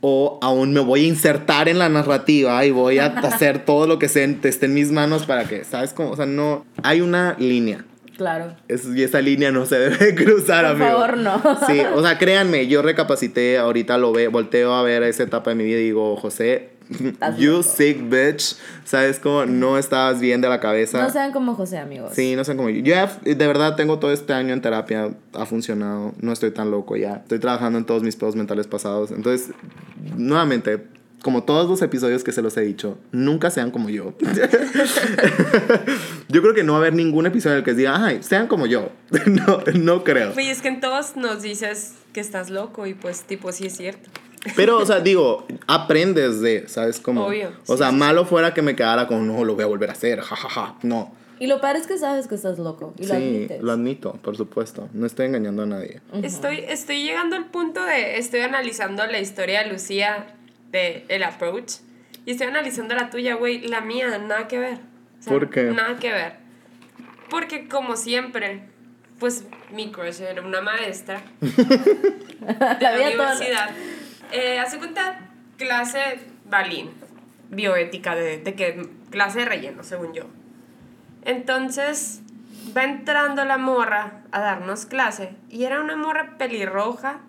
[0.00, 3.98] O aún me voy a insertar en la narrativa y voy a hacer todo lo
[3.98, 6.10] que se- esté en mis manos para que, ¿sabes cómo?
[6.10, 6.64] O sea, no.
[6.84, 7.84] Hay una línea.
[8.16, 8.54] Claro.
[8.68, 11.00] Es- y esa línea no se debe cruzar, Por amigo.
[11.00, 11.42] favor, no.
[11.66, 15.56] Sí, o sea, créanme, yo recapacité, ahorita lo ve, volteo a ver esa etapa de
[15.56, 16.70] mi vida y digo, José,
[17.36, 17.62] you loco.
[17.62, 19.46] sick bitch, ¿sabes cómo?
[19.46, 21.02] No estabas bien de la cabeza.
[21.02, 22.12] No sean como José, amigos.
[22.14, 22.82] Sí, no sé cómo yo.
[22.82, 26.96] Yo de verdad tengo todo este año en terapia, ha funcionado, no estoy tan loco
[26.96, 27.16] ya.
[27.16, 29.10] Estoy trabajando en todos mis pedos mentales pasados.
[29.10, 29.50] Entonces,
[30.16, 30.86] nuevamente,
[31.22, 34.14] como todos los episodios que se los he dicho, nunca sean como yo.
[36.28, 38.46] yo creo que no va a haber ningún episodio en el que diga, ay, sean
[38.46, 38.90] como yo.
[39.26, 40.32] no, no creo.
[40.36, 43.76] Oye, es que en todos nos dices que estás loco y pues tipo sí es
[43.76, 44.08] cierto.
[44.56, 47.26] Pero, o sea, digo, aprendes de, ¿sabes cómo?
[47.26, 49.66] Obvio, O sí, sea, sí, malo fuera que me quedara con, no, lo voy a
[49.66, 50.76] volver a hacer, jajaja.
[50.82, 51.12] No.
[51.40, 52.94] Y lo peor es que sabes que estás loco.
[52.98, 53.62] Y lo sí, admites.
[53.62, 54.88] lo admito, por supuesto.
[54.92, 56.00] No estoy engañando a nadie.
[56.22, 60.26] Estoy, estoy llegando al punto de, estoy analizando la historia de Lucía
[60.72, 61.74] de El Approach
[62.26, 64.78] y estoy analizando la tuya, güey, la mía, nada que ver.
[65.20, 65.62] O sea, ¿Por qué?
[65.64, 66.32] Nada que ver.
[67.30, 68.62] Porque como siempre,
[69.20, 71.50] pues mi crush era una maestra de
[72.58, 73.70] La vida toda- universidad.
[74.32, 75.20] Eh, hace cuenta,
[75.56, 76.90] clase balín,
[77.50, 80.24] bioética, de, de que clase de relleno, según yo.
[81.24, 82.22] Entonces,
[82.76, 87.20] va entrando la morra a darnos clase y era una morra pelirroja,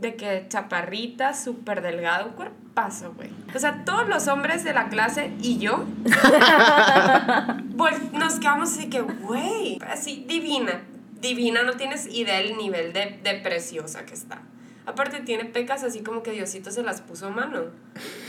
[0.00, 3.30] de que chaparrita, súper delgada, un cuerpazo, güey.
[3.54, 5.84] O sea, todos los hombres de la clase y yo
[8.12, 10.82] nos quedamos así que, güey, así divina,
[11.20, 14.42] divina, no tienes idea del nivel de, de preciosa que está.
[14.88, 17.64] Aparte tiene pecas así como que Diosito se las puso mano.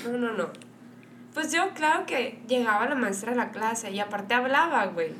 [0.03, 0.49] No, no, no.
[1.33, 5.13] Pues yo, claro que llegaba la maestra a la clase y aparte hablaba, güey,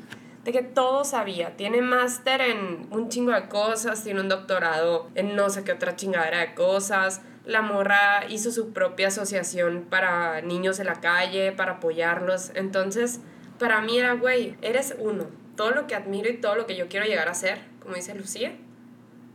[0.44, 1.56] de que todo sabía.
[1.56, 5.96] Tiene máster en un chingo de cosas, tiene un doctorado en no sé qué otra
[5.96, 7.22] chingadera de cosas.
[7.46, 12.52] La morra hizo su propia asociación para niños en la calle, para apoyarlos.
[12.54, 13.20] Entonces,
[13.58, 15.24] para mí era, güey, eres uno.
[15.56, 18.14] Todo lo que admiro y todo lo que yo quiero llegar a ser, como dice
[18.14, 18.52] Lucía,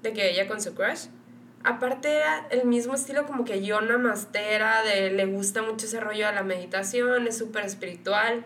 [0.03, 1.07] de que ella con su crush.
[1.65, 6.27] Aparte era el mismo estilo como que yo namastera, de le gusta mucho ese rollo
[6.27, 8.45] de la meditación, es súper espiritual.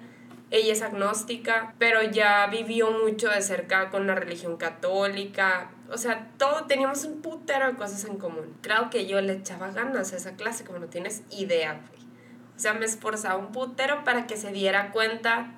[0.51, 5.69] Ella es agnóstica, pero ya vivió mucho de cerca con la religión católica.
[5.91, 8.55] O sea, todo teníamos un putero de cosas en común.
[8.61, 12.01] Claro que yo le echaba ganas a esa clase, como no tienes idea, güey.
[12.55, 15.51] O sea, me esforzaba un putero para que se diera cuenta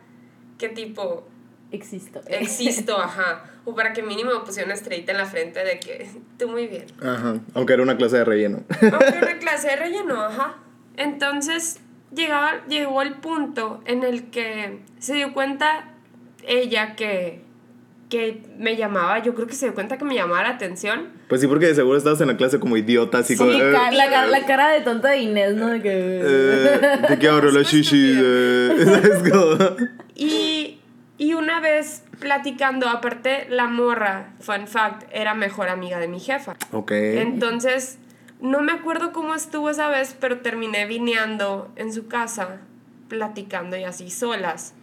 [0.57, 1.27] que tipo,
[1.71, 2.21] Existo.
[2.27, 3.43] existo, ajá.
[3.65, 6.67] O para que mínimo me pusiera una estrellita en la frente de que tú muy
[6.67, 6.85] bien.
[7.01, 7.35] Ajá.
[7.53, 8.63] Aunque era una clase de relleno.
[8.81, 10.55] Aunque una clase de relleno, ajá.
[10.97, 11.79] Entonces
[12.13, 15.87] llegaba, llegó el punto en el que se dio cuenta
[16.45, 17.41] ella que,
[18.09, 21.09] que me llamaba, yo creo que se dio cuenta que me llamaba la atención.
[21.29, 23.51] Pues sí, porque de seguro estabas en la clase como idiota, así Sí, como.
[23.53, 25.69] eh, ca- la, ca- la cara de tonta de Inés, ¿no?
[25.69, 25.89] De que...
[25.93, 28.15] eh, ¿De qué abro la shishi?
[28.21, 28.85] Eh.
[30.15, 30.80] Y,
[31.21, 36.55] y una vez platicando, aparte la morra, fun fact, era mejor amiga de mi jefa.
[36.71, 36.89] Ok.
[36.93, 37.99] Entonces,
[38.39, 42.61] no me acuerdo cómo estuvo esa vez, pero terminé vineando en su casa,
[43.07, 44.73] platicando y así solas.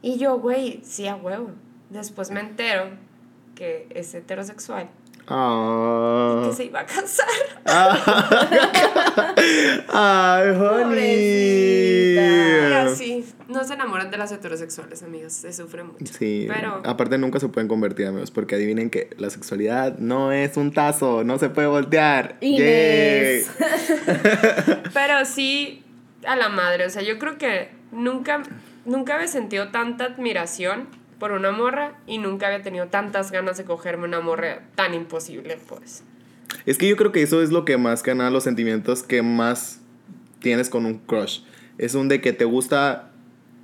[0.00, 1.50] Y yo, güey, sí a huevo.
[1.90, 2.86] Después me entero
[3.54, 4.88] que es heterosexual,
[5.28, 6.44] Ah.
[6.48, 7.28] que se iba a casar.
[9.92, 12.14] Ay, honey.
[12.14, 15.32] Y así, no se enamoran de las heterosexuales, amigos.
[15.32, 16.12] Se sufre mucho.
[16.18, 20.56] Sí, Pero, aparte nunca se pueden convertir, amigos, porque adivinen que la sexualidad no es
[20.56, 22.36] un tazo, no se puede voltear.
[22.40, 23.50] Inés.
[24.94, 25.84] pero sí,
[26.26, 26.86] a la madre.
[26.86, 28.42] O sea, yo creo que nunca,
[28.84, 30.88] nunca había sentido tanta admiración
[31.18, 35.56] por una morra y nunca había tenido tantas ganas de cogerme una morra tan imposible,
[35.68, 36.02] pues.
[36.66, 39.22] Es que yo creo que eso es lo que más que nada los sentimientos que
[39.22, 39.80] más
[40.40, 41.40] tienes con un crush.
[41.78, 43.11] Es un de que te gusta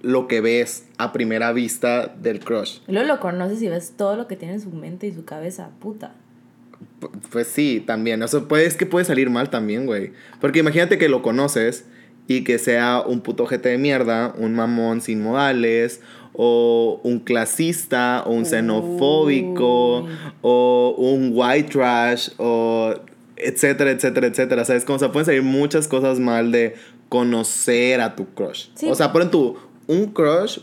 [0.03, 2.79] lo que ves a primera vista del crush.
[2.87, 5.71] Luego lo conoces y ves todo lo que tiene en su mente y su cabeza,
[5.81, 6.13] puta.
[7.01, 8.23] P- Pues sí, también.
[8.23, 10.13] O sea, puede, es que puede salir mal también, güey.
[10.41, 11.85] Porque imagínate que lo conoces
[12.29, 16.01] y que sea un puto jete de mierda, un mamón sin modales,
[16.35, 20.11] o un clasista, o un xenofóbico, Uy.
[20.43, 22.95] o un white trash, o
[23.37, 24.65] etcétera, etcétera, etcétera.
[24.65, 24.85] ¿Sabes?
[24.85, 26.75] Como, o sea, pueden salir muchas cosas mal de
[27.09, 28.67] conocer a tu crush.
[28.75, 28.89] Sí.
[28.89, 29.57] O sea, por tu
[29.89, 30.61] un crush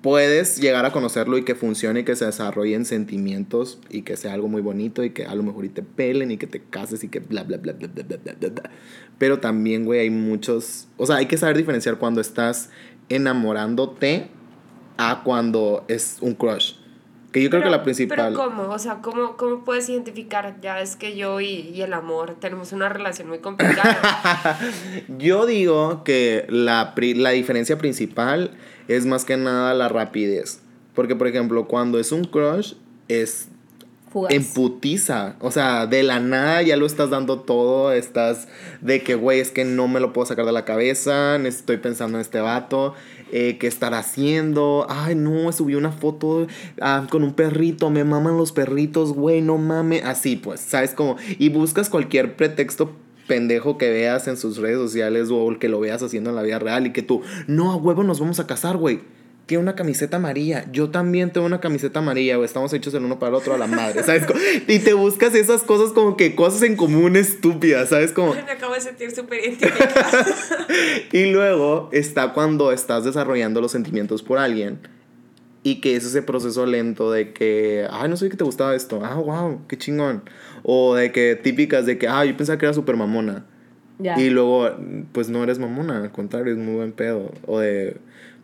[0.00, 4.32] puedes llegar a conocerlo y que funcione y que se desarrollen sentimientos y que sea
[4.32, 7.04] algo muy bonito y que a lo mejor y te pelen y que te cases
[7.04, 8.70] y que bla, bla, bla, bla, bla, bla, bla, bla.
[9.18, 10.88] Pero también, güey, hay muchos...
[10.96, 12.70] O sea, hay que saber diferenciar cuando estás
[13.10, 14.28] enamorándote
[14.96, 16.79] a cuando es un crush.
[17.32, 18.62] Que yo creo que la principal Pero ¿cómo?
[18.70, 20.56] O sea, ¿cómo, cómo puedes identificar?
[20.60, 24.58] Ya es que yo y, y el amor tenemos una relación muy complicada.
[25.18, 28.50] Yo digo que la, la diferencia principal
[28.88, 30.60] es más que nada la rapidez.
[30.94, 32.74] Porque, por ejemplo, cuando es un crush,
[33.06, 33.48] es
[34.10, 34.32] Fugaz.
[34.32, 35.36] en putiza.
[35.40, 37.92] O sea, de la nada ya lo estás dando todo.
[37.92, 38.48] Estás
[38.80, 41.36] de que, güey, es que no me lo puedo sacar de la cabeza.
[41.36, 42.94] Estoy pensando en este vato.
[43.32, 44.86] Eh, ¿Qué estará haciendo?
[44.88, 46.46] Ay, no, subí una foto
[46.80, 47.90] ah, con un perrito.
[47.90, 50.04] Me maman los perritos, güey, no mames.
[50.04, 50.92] Así, pues, ¿sabes?
[50.94, 52.92] Como, y buscas cualquier pretexto
[53.28, 56.58] pendejo que veas en sus redes sociales o que lo veas haciendo en la vida
[56.58, 59.00] real y que tú, no, a huevo nos vamos a casar, güey.
[59.50, 60.64] Tiene una camiseta amarilla.
[60.70, 62.46] Yo también tengo una camiseta amarilla, güey.
[62.46, 64.24] Estamos hechos el uno para el otro a la madre, ¿sabes?
[64.68, 68.12] Y te buscas esas cosas como que cosas en común estúpidas, ¿sabes?
[68.12, 68.32] Como...
[68.32, 70.24] Me acabo de sentir súper identificada.
[71.12, 74.78] Y luego está cuando estás desarrollando los sentimientos por alguien
[75.64, 79.04] y que es ese proceso lento de que, ay, no sé que te gustaba esto,
[79.04, 80.22] ah, wow, qué chingón.
[80.62, 83.46] O de que típicas de que, ah, yo pensaba que era súper mamona.
[84.16, 84.70] Y luego,
[85.10, 87.32] pues no eres mamona, al contrario, es muy buen pedo.
[87.48, 87.96] O de,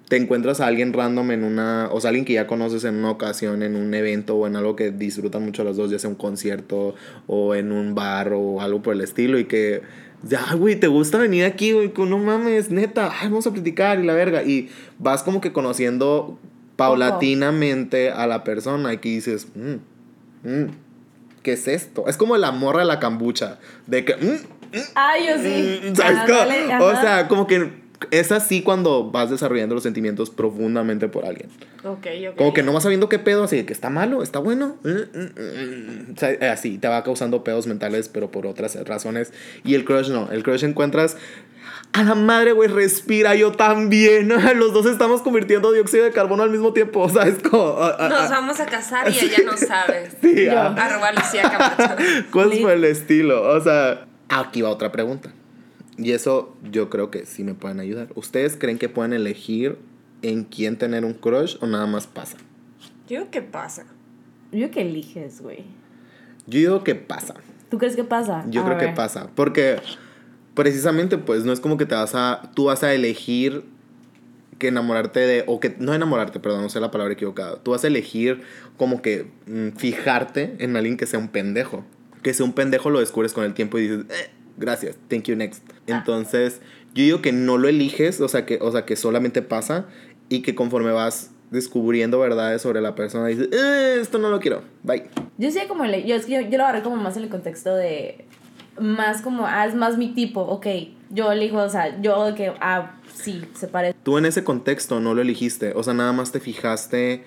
[0.08, 3.10] te encuentras a alguien random en una, o sea, alguien que ya conoces en una
[3.10, 6.16] ocasión, en un evento o en algo que disfrutan mucho los dos, ya sea un
[6.16, 6.94] concierto
[7.26, 9.82] o en un bar o algo por el estilo y que,
[10.22, 14.04] ya, güey, te gusta venir aquí, güey, no mames, neta, ay, vamos a platicar y
[14.04, 14.44] la verga.
[14.44, 16.38] Y vas como que conociendo
[16.76, 20.66] paulatinamente a la persona y que dices, "Mm, mm,
[21.42, 22.06] ¿qué es esto?
[22.06, 24.38] Es como la morra de la cambucha, de que, "Mm,
[24.94, 25.80] Ay, yo sí.
[25.90, 25.92] Mm,
[26.82, 31.48] O sea, como que es así cuando vas desarrollando los sentimientos profundamente por alguien.
[31.84, 32.36] ok, ok.
[32.36, 34.76] Como que no vas sabiendo qué pedo, así de que está malo, está bueno.
[34.82, 36.12] mm, mm, mm.
[36.14, 39.32] O sea, eh, así, te va causando pedos mentales, pero por otras razones.
[39.64, 40.30] Y el crush no.
[40.30, 41.16] El crush encuentras.
[41.92, 44.28] A la madre, güey, respira, yo también.
[44.56, 47.08] Los dos estamos convirtiendo dióxido de carbono al mismo tiempo.
[47.08, 47.36] ¿Sabes?
[47.48, 50.10] Como, ah, ah, Nos ah, vamos a casar y ella no sabe.
[50.20, 50.58] Sí, Yo.
[50.58, 52.44] Arroba Lucía Camacho.
[52.50, 52.62] Lit.
[52.62, 53.42] por el estilo.
[53.42, 55.30] O sea, aquí va otra pregunta.
[55.98, 58.08] Y eso yo creo que sí me pueden ayudar.
[58.14, 59.78] ¿Ustedes creen que pueden elegir
[60.22, 62.36] en quién tener un crush o nada más pasa?
[63.08, 63.86] Yo digo, ¿qué pasa?
[64.52, 65.64] Yo que eliges, güey.
[66.46, 67.34] Yo digo que pasa.
[67.70, 68.44] ¿Tú crees que pasa?
[68.48, 69.30] Yo A creo que pasa.
[69.34, 69.76] Porque
[70.54, 72.50] precisamente, pues, no es como que te vas a.
[72.54, 73.64] Tú vas a elegir
[74.58, 75.44] que enamorarte de.
[75.46, 75.74] O que.
[75.78, 77.56] No enamorarte, perdón, no sé la palabra equivocada.
[77.62, 78.42] Tú vas a elegir
[78.76, 81.84] como que mm, fijarte en alguien que sea un pendejo.
[82.22, 85.36] Que sea un pendejo lo descubres con el tiempo y dices, "Eh, gracias, thank you
[85.36, 85.62] next.
[85.86, 86.60] Entonces,
[86.94, 89.86] yo digo que no lo eliges, o sea, que, o sea, que solamente pasa
[90.28, 94.62] y que conforme vas descubriendo verdades sobre la persona, dices, "Eh, esto no lo quiero,
[94.82, 95.04] bye.
[95.38, 97.28] Yo sí como le, yo es que yo, yo lo agarré como más en el
[97.28, 98.24] contexto de
[98.80, 100.66] más como ah, es más mi tipo, ok.
[101.10, 103.96] Yo elijo, o sea, yo que ah, sí, se parece.
[104.02, 107.24] Tú en ese contexto no lo elegiste, o sea, nada más te fijaste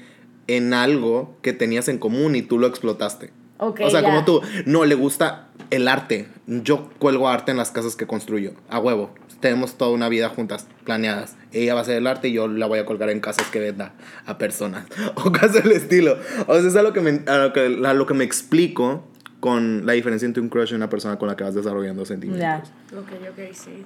[0.48, 3.32] en algo que tenías en común y tú lo explotaste.
[3.60, 4.08] Ok, o sea, ya.
[4.08, 6.28] como tú, no, le gusta el arte.
[6.48, 9.13] Yo cuelgo arte en las casas que construyo, a huevo.
[9.41, 11.36] Tenemos toda una vida juntas, planeadas.
[11.52, 13.60] Ella va a hacer el arte y yo la voy a colgar en casas que
[13.60, 13.93] venda
[14.26, 14.86] a personas.
[15.15, 16.17] O cosas del estilo.
[16.48, 19.04] O sea, es a lo que me, a lo que, a lo que me explico
[19.39, 22.72] con la diferencia entre un crush y una persona con la que vas desarrollando sentimientos.
[22.91, 22.98] Ya.
[22.98, 23.86] Ok, ok, sí.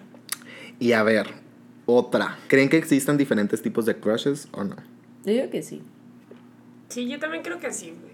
[0.79, 1.27] Y a ver,
[1.85, 2.37] otra.
[2.47, 4.75] ¿Creen que existan diferentes tipos de crushes o no?
[5.25, 5.81] Yo digo que sí.
[6.89, 8.12] Sí, yo también creo que sí, güey.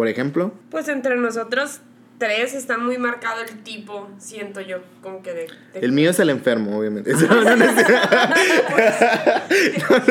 [0.00, 1.80] Por ejemplo, Pues entre nosotros
[2.16, 5.46] tres está muy marcado el tipo, siento yo, como que de...
[5.74, 7.12] de- El mío es el enfermo, obviamente.
[7.28, 7.74] No, no, no es-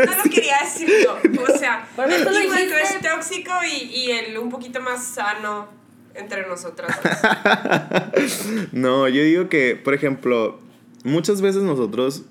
[0.06, 1.18] no lo quería decir yo.
[1.42, 5.68] O sea, mí el tipo de crush tóxico y, y el un poquito más sano
[6.14, 6.96] entre nosotras.
[8.72, 10.60] No, yo digo que, por ejemplo,
[11.04, 12.26] muchas veces nosotros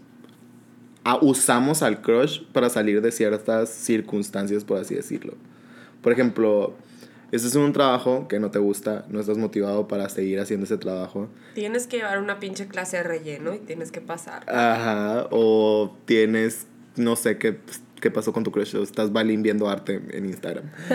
[1.04, 5.34] ah, usamos al crush para salir de ciertas circunstancias, por así decirlo.
[6.02, 6.76] Por ejemplo,
[7.30, 10.78] este es un trabajo que no te gusta, no estás motivado para seguir haciendo ese
[10.78, 11.28] trabajo.
[11.54, 14.48] Tienes que llevar una pinche clase de relleno y tienes que pasar.
[14.50, 17.58] Ajá, o tienes, no sé qué,
[18.00, 20.64] qué pasó con tu crush, o estás balín viendo arte en Instagram.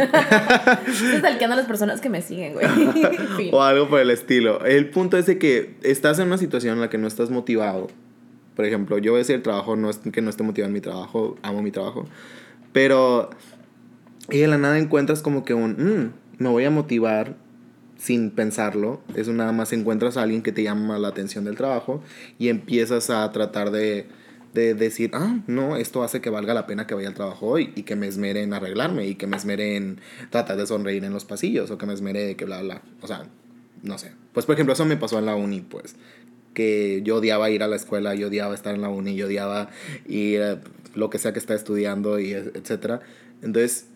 [0.88, 2.66] Estoy stalkeando a las personas que me siguen, güey.
[3.52, 4.64] O algo por el estilo.
[4.66, 7.88] El punto es de que estás en una situación en la que no estás motivado.
[8.56, 10.74] Por ejemplo, yo voy a decir el trabajo, no es que no esté motivado en
[10.74, 12.06] mi trabajo, amo mi trabajo.
[12.72, 13.30] Pero,
[14.30, 17.36] y de la nada encuentras como que un, "Mm, me voy a motivar
[17.98, 19.02] sin pensarlo.
[19.16, 22.02] Eso nada más encuentras a alguien que te llama la atención del trabajo
[22.40, 24.08] y empiezas a tratar de,
[24.54, 27.72] de decir, ah, no, esto hace que valga la pena que vaya al trabajo hoy
[27.76, 30.00] y que me esmere en arreglarme y que me esmere en
[30.32, 32.82] tratar de sonreír en los pasillos o que me esmere que bla, bla.
[33.02, 33.24] O sea,
[33.84, 34.12] no sé.
[34.34, 35.96] Pues por ejemplo, eso me pasó en la uni, pues.
[36.54, 39.70] Que yo odiaba ir a la escuela, yo odiaba estar en la uni, yo odiaba
[40.08, 40.62] ir a
[40.94, 43.02] lo que sea que está estudiando y et- etcétera.
[43.42, 43.88] Entonces,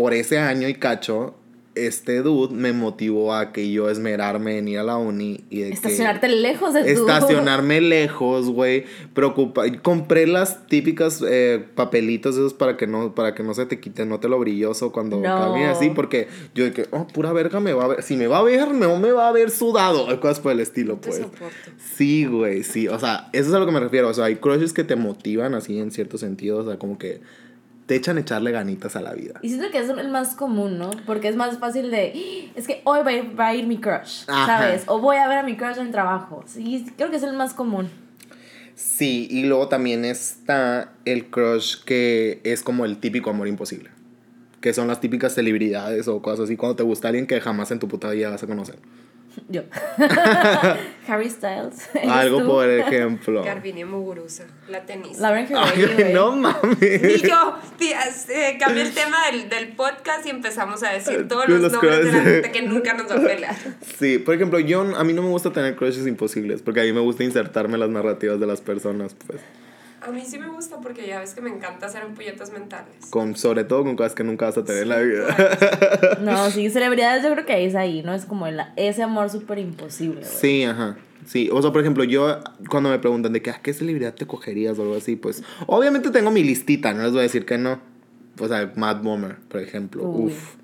[0.00, 1.34] por ese año y cacho,
[1.74, 5.68] este dude me motivó a que yo esmerarme en ir a la uni y de
[5.68, 8.84] que- Estacionarte lejos de estacionarme lejos, güey.
[9.14, 9.62] Preocupa.
[9.82, 14.06] Compré las típicas eh, papelitos esos para que no para que no se te quite,
[14.06, 15.22] no te lo brilloso cuando No.
[15.36, 18.26] caminas así, porque yo de que, oh, pura verga me va a ver, si me
[18.26, 21.20] va a ver, no me va a ver sudado, cosas por el estilo, pues.
[21.96, 24.36] Sí, güey, sí, o sea, eso es a lo que me refiero, o sea, hay
[24.36, 27.20] crushes que te motivan así en cierto sentido, o sea, como que
[27.88, 29.40] te echan a echarle ganitas a la vida.
[29.40, 30.90] Y siento que es el más común, ¿no?
[31.06, 33.66] Porque es más fácil de, "Ah, es que hoy va a ir, va a ir
[33.66, 34.58] mi crush, Ajá.
[34.58, 34.82] ¿sabes?
[34.88, 36.44] O voy a ver a mi crush en el trabajo.
[36.46, 37.88] Sí, creo que es el más común.
[38.74, 43.88] Sí, y luego también está el crush que es como el típico amor imposible.
[44.60, 46.56] Que son las típicas celebridades o cosas así.
[46.58, 48.76] Cuando te gusta alguien que jamás en tu puta vida vas a conocer.
[49.48, 49.62] Yo.
[51.08, 51.88] Harry Styles.
[51.94, 52.46] ¿eres Algo tú?
[52.46, 53.42] por ejemplo.
[53.42, 55.22] Garbinia Muguruza, la tenista.
[55.22, 55.48] Lauren
[56.12, 57.22] no mames.
[57.22, 61.60] Y yo eh, cambié el tema del, del podcast y empezamos a decir todos Los
[61.60, 62.32] los nombres de la crushes.
[62.42, 63.56] gente que nunca nos va a pelar.
[63.98, 66.92] Sí, por ejemplo, yo a mí no me gusta tener crushes imposibles porque a mí
[66.92, 69.40] me gusta insertarme en las narrativas de las personas, pues.
[70.00, 72.94] A mí sí me gusta porque ya ves que me encanta hacer ampolletas mentales.
[73.10, 76.18] Con, sobre todo con cosas que nunca vas a tener en la vida.
[76.22, 78.14] No, sí, celebridades yo creo que es ahí, ¿no?
[78.14, 80.32] Es como el- ese amor súper imposible, güey.
[80.40, 80.96] Sí, ajá.
[81.26, 82.38] Sí, o sea, por ejemplo, yo
[82.70, 85.16] cuando me preguntan de que, ¿a qué celebridad te cogerías o algo así?
[85.16, 87.80] Pues, obviamente tengo mi listita, no les voy a decir que no.
[88.40, 90.04] O sea, Matt Bomer, por ejemplo.
[90.04, 90.26] Uy.
[90.32, 90.54] Uf,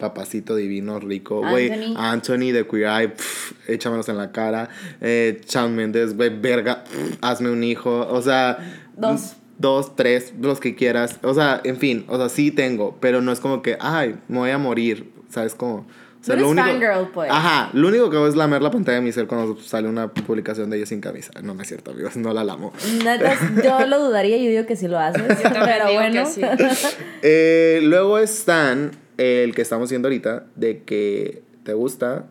[0.00, 1.40] papacito divino, rico.
[1.48, 1.94] Güey, Anthony.
[1.96, 4.68] Anthony de Queer Eye, pff, échamelos en la cara.
[5.00, 8.08] Eh, Shawn Mendes, güey, verga, pff, hazme un hijo.
[8.10, 8.58] O sea,
[8.96, 9.36] Dos.
[9.58, 11.18] Dos, tres, los que quieras.
[11.22, 14.38] O sea, en fin, o sea, sí tengo, pero no es como que, ay, me
[14.38, 15.12] voy a morir.
[15.28, 15.86] ¿Sabes cómo?
[16.20, 17.30] O sea, No fangirl, pues.
[17.30, 20.08] Ajá, lo único que hago es lamer la pantalla de mi cel cuando sale una
[20.08, 21.32] publicación de ella sin camisa.
[21.42, 22.72] No, no es cierto, amigos, no la lamo.
[23.04, 25.22] Neta, yo lo dudaría, yo digo que sí lo haces.
[25.42, 26.24] pero bueno.
[26.24, 26.40] que sí.
[27.22, 32.26] Eh, luego están el que estamos viendo ahorita, de que te gusta,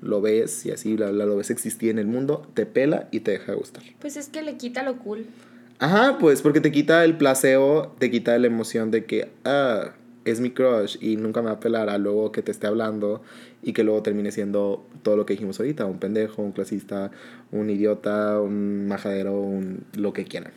[0.00, 3.20] lo ves y así, bla, bla, lo ves existir en el mundo, te pela y
[3.20, 3.82] te deja de gustar.
[4.00, 5.26] Pues es que le quita lo cool.
[5.78, 9.92] Ajá, pues porque te quita el placebo, te quita la emoción de que, ah,
[10.24, 13.22] es mi crush y nunca me va a pelar a luego que te esté hablando
[13.62, 17.10] y que luego termine siendo todo lo que dijimos ahorita, un pendejo, un clasista,
[17.50, 20.52] un idiota, un majadero, un lo que quieran.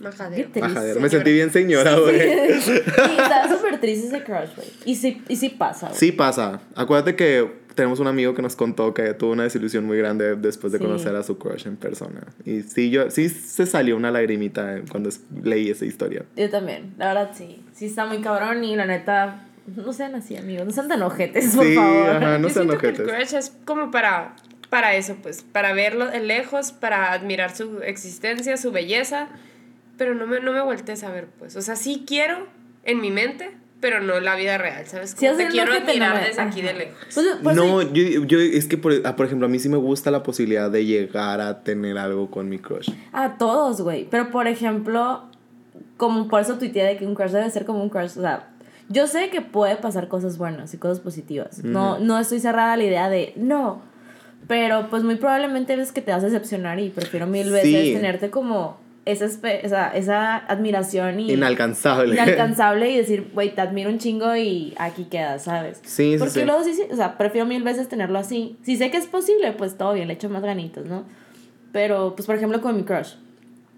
[0.00, 0.50] Majadero.
[0.52, 0.60] Qué.
[0.60, 2.60] Majadero, me sentí bien señora, güey.
[2.60, 2.72] Sí,
[3.18, 4.68] está súper triste ese crush, güey.
[4.84, 5.98] Y sí, y sí pasa, güey.
[5.98, 6.60] Sí pasa.
[6.74, 10.72] Acuérdate que tenemos un amigo que nos contó que tuvo una desilusión muy grande después
[10.72, 10.84] de Sí.
[10.84, 12.22] conocer a su crush en persona.
[12.44, 16.24] Y sí, yo, sí se salió una lagrimita cuando es- leí esa historia.
[16.36, 17.62] Yo también, la verdad sí.
[17.74, 20.64] Sí está muy cabrón y la neta, no sean así, amigos.
[20.66, 22.08] No sean tan ojetes, por sí, favor.
[22.10, 23.14] ajá, no Yo sean siento que el ojetes.
[23.14, 24.36] crush es como para,
[24.70, 29.28] para eso, pues, para verlo de lejos, para admirar su existencia, su belleza,
[29.96, 31.56] pero no me, no me voltees a ver, pues.
[31.56, 32.46] O sea, sí quiero
[32.84, 35.14] en mi mente, pero no en la vida real, ¿sabes?
[35.14, 36.98] Como te hacen quiero admirar desde aquí de lejos.
[37.14, 39.68] Pues, por eso- no, yo, yo, es que, por, ah, por ejemplo, a mí sí
[39.68, 42.90] me gusta la posibilidad de llegar a tener algo con mi crush.
[43.12, 44.06] A todos, güey.
[44.10, 45.24] Pero por ejemplo,
[45.96, 48.16] como por eso tuiteé de que un crush debe ser como un crush.
[48.18, 48.48] O sea,
[48.88, 51.62] yo sé que puede pasar cosas buenas y cosas positivas.
[51.64, 53.82] No, no estoy cerrada a la idea de no.
[54.48, 57.92] Pero pues muy probablemente ves que te vas a decepcionar y prefiero mil veces Sí.
[57.94, 62.14] tenerte como esa, esa, esa admiración y Inalcanzable.
[62.14, 65.80] inalcanzable y decir, güey, te admiro un chingo y aquí quedas, ¿sabes?
[65.84, 66.44] Sí, sí, Porque sí.
[66.44, 68.58] luego sí, sí, o sea, prefiero mil veces tenerlo así.
[68.62, 71.04] Si sé que es posible, pues todo bien, le echo más ganitos, ¿no?
[71.72, 73.14] Pero, pues, por ejemplo, con mi crush,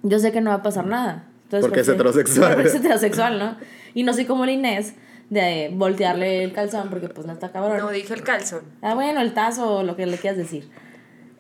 [0.02, 1.24] yo sé que no va a pasar nada.
[1.44, 2.52] Entonces, Porque es prefiero- heterosexual.
[2.54, 3.56] Porque es heterosexual, ¿no?
[3.94, 4.94] Y no soy como la Inés
[5.30, 7.76] de voltearle el calzón porque, pues, no está cabrón.
[7.78, 8.62] No, dije el calzón.
[8.82, 10.68] Ah, bueno, el tazo o lo que le quieras decir.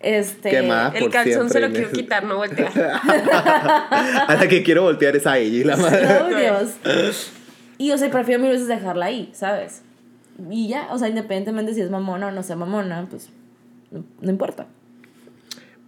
[0.00, 0.56] Este.
[0.56, 2.72] El calzón se lo quiero quitar, no voltear.
[2.78, 6.06] A la que quiero voltear es a ella y la madre.
[6.22, 7.30] Oh, Dios.
[7.78, 9.82] Y, o sea, prefiero mil veces dejarla ahí, ¿sabes?
[10.50, 13.30] Y ya, o sea, independientemente si es mamona o no sea mamona, pues
[13.90, 14.66] no, no importa.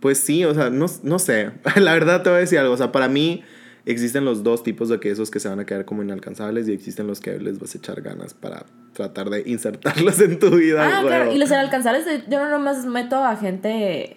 [0.00, 1.50] Pues sí, o sea, no, no sé.
[1.76, 2.74] La verdad te voy a decir algo.
[2.74, 3.44] O sea, para mí
[3.86, 7.06] existen los dos tipos de quesos que se van a quedar como inalcanzables y existen
[7.06, 10.86] los que les vas a echar ganas para tratar de insertarlos en tu vida.
[10.86, 11.36] Ah, claro, huevo.
[11.36, 14.16] y los inalcanzables, de- yo no nomás meto a gente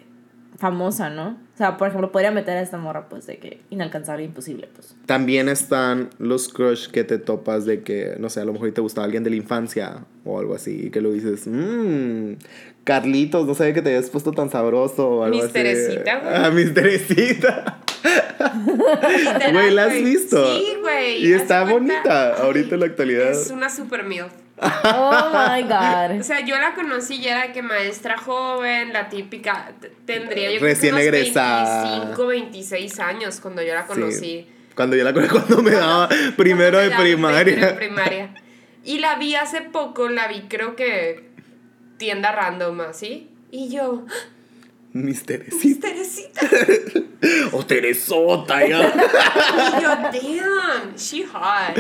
[0.58, 1.38] famosa, ¿no?
[1.54, 4.96] O sea, por ejemplo, podría meter a esta morra, pues, de que inalcanzable, imposible, pues.
[5.06, 8.82] También están los crush que te topas de que, no sé, a lo mejor te
[8.82, 12.34] gustaba alguien de la infancia o algo así, y que lo dices, mmm,
[12.84, 15.54] Carlitos, no sabía que te habías puesto tan sabroso o algo Miss así.
[15.54, 16.34] Teresita, güey.
[16.36, 16.50] Ah.
[16.50, 17.82] Literal,
[19.52, 20.58] Güey, ¿la has visto?
[20.58, 21.26] Sí, güey.
[21.26, 21.74] Y está cuenta.
[21.74, 23.32] bonita ahorita en la actualidad.
[23.32, 24.32] Es una super milf.
[24.58, 26.22] Oh my O god.
[26.22, 29.72] sea, yo la conocí ya era que maestra joven, la típica,
[30.06, 31.84] tendría yo Recién creo que unos egresada.
[31.96, 34.20] 25, 26 años cuando yo la conocí.
[34.20, 34.48] Sí.
[34.76, 37.76] Cuando yo la conocí, cuando me daba primero de me daba primero de primaria.
[37.76, 38.34] primaria.
[38.86, 41.30] Y la vi hace poco, la vi creo que
[41.98, 43.30] tienda random, ¿así?
[43.52, 44.06] Y yo,
[44.96, 45.58] ¡Ah, Miss Teresita.
[45.66, 46.42] Miss Teresita.
[47.54, 48.80] O Teresota, ya.
[48.80, 51.74] Y yo, damn, she hot.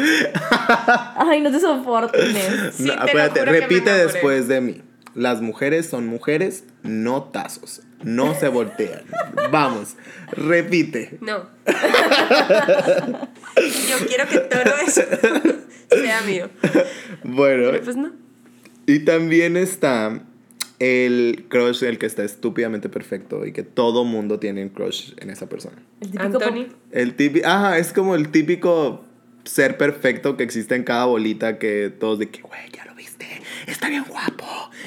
[1.17, 2.75] Ay, no te soporto, Inés.
[2.75, 4.81] Sí, No, te lo espérate, juro que me repite después de mí.
[5.15, 7.81] Las mujeres son mujeres, no tazos.
[8.03, 9.01] No se voltean.
[9.51, 9.95] Vamos,
[10.31, 11.17] repite.
[11.21, 11.45] No.
[13.57, 15.01] Yo quiero que todo eso
[15.89, 16.49] sea mío.
[17.23, 18.11] Bueno, Pero pues no.
[18.85, 20.21] y también está
[20.79, 25.29] el crush, el que está estúpidamente perfecto y que todo mundo tiene un crush en
[25.29, 25.77] esa persona.
[26.01, 26.67] El típico Anthony.
[26.91, 29.03] El típico, ajá, es como el típico
[29.43, 33.27] ser perfecto que existe en cada bolita que todos de que, güey, ya lo viste,
[33.67, 34.45] está bien guapo.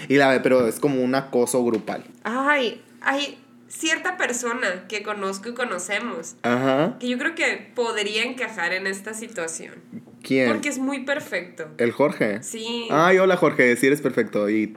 [0.08, 2.04] Y la ve, pero es como un acoso grupal.
[2.24, 6.96] Ay, hay cierta persona que conozco y conocemos Ajá.
[6.98, 9.74] que yo creo que podría encajar en esta situación.
[10.22, 10.48] ¿Quién?
[10.48, 11.68] Porque es muy perfecto.
[11.78, 12.42] El Jorge.
[12.42, 12.88] Sí.
[12.90, 14.74] Ay, hola Jorge, sí eres perfecto y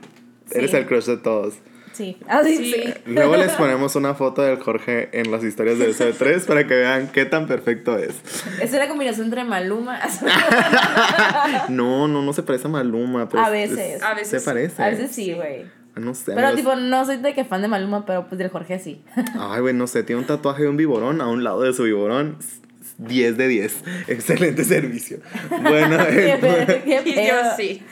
[0.52, 1.54] eres el crush de todos.
[1.92, 2.16] Sí.
[2.28, 2.84] Ah, sí.
[3.06, 6.66] Luego les ponemos una foto del Jorge en las historias de eso de tres para
[6.66, 8.14] que vean qué tan perfecto es.
[8.60, 10.00] Es una combinación entre Maluma.
[11.68, 13.28] No, no, no se parece a Maluma.
[13.28, 13.96] Pero A es- veces.
[13.96, 14.82] es- A veces Se parece.
[14.82, 15.64] A veces sí, güey.
[15.96, 16.32] No sé.
[16.34, 19.02] Pero tipo, no soy de que fan de Maluma, pero pues del Jorge sí.
[19.38, 21.82] Ay, güey, no sé, tiene un tatuaje de un viborón a un lado de su
[21.82, 22.36] viborón.
[22.98, 23.76] 10 de 10.
[24.08, 25.18] Excelente servicio.
[25.62, 27.82] Bueno, Qué eh, pedo, qué Y yo sí.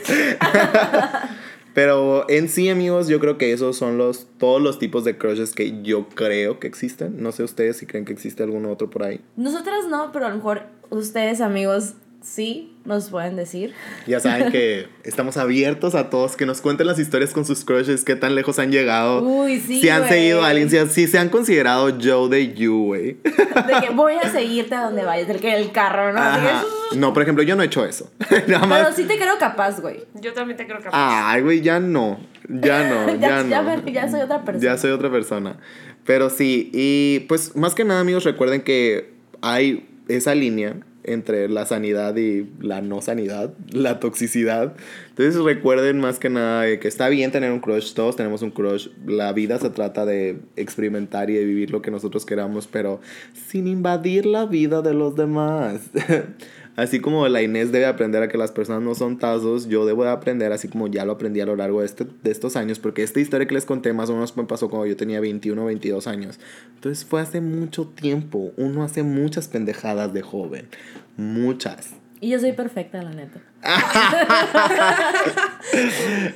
[1.78, 5.54] Pero en sí, amigos, yo creo que esos son los todos los tipos de crushes
[5.54, 7.22] que yo creo que existen.
[7.22, 9.20] No sé ustedes si creen que existe alguno otro por ahí.
[9.36, 11.94] Nosotras no, pero a lo mejor ustedes, amigos,
[12.28, 13.74] sí nos pueden decir.
[14.06, 18.04] Ya saben que estamos abiertos a todos que nos cuenten las historias con sus crushes,
[18.04, 19.22] qué tan lejos han llegado.
[19.22, 20.10] Uy, sí, Si han güey.
[20.12, 23.16] seguido a alguien, si, si se han considerado Joe de You, güey.
[23.24, 26.20] De que voy a seguirte a donde vayas, del que el carro, ¿no?
[26.20, 26.62] Ajá.
[26.96, 28.10] No, por ejemplo, yo no he hecho eso.
[28.46, 28.82] Nada más.
[28.82, 30.04] Pero sí te creo capaz, güey.
[30.20, 32.18] Yo también te creo que Ay, güey, ya no.
[32.48, 33.86] Ya no, ya, Ya- no.
[33.86, 34.64] ya ya soy otra persona.
[34.64, 35.58] Ya soy otra persona.
[36.04, 39.12] Pero sí, y pues más que nada, amigos, recuerden que
[39.42, 40.76] hay esa línea
[41.12, 44.74] entre la sanidad y la no sanidad, la toxicidad.
[45.10, 48.88] Entonces recuerden más que nada que está bien tener un crush, todos tenemos un crush.
[49.06, 53.00] La vida se trata de experimentar y de vivir lo que nosotros queramos, pero
[53.48, 55.80] sin invadir la vida de los demás.
[56.78, 60.04] Así como la Inés debe aprender a que las personas no son tazos, yo debo
[60.04, 62.78] de aprender, así como ya lo aprendí a lo largo de, este, de estos años,
[62.78, 65.60] porque esta historia que les conté más o menos me pasó cuando yo tenía 21
[65.60, 66.38] o 22 años.
[66.76, 68.52] Entonces fue hace mucho tiempo.
[68.56, 70.68] Uno hace muchas pendejadas de joven.
[71.16, 71.94] Muchas.
[72.20, 73.40] Y yo soy perfecta, la neta.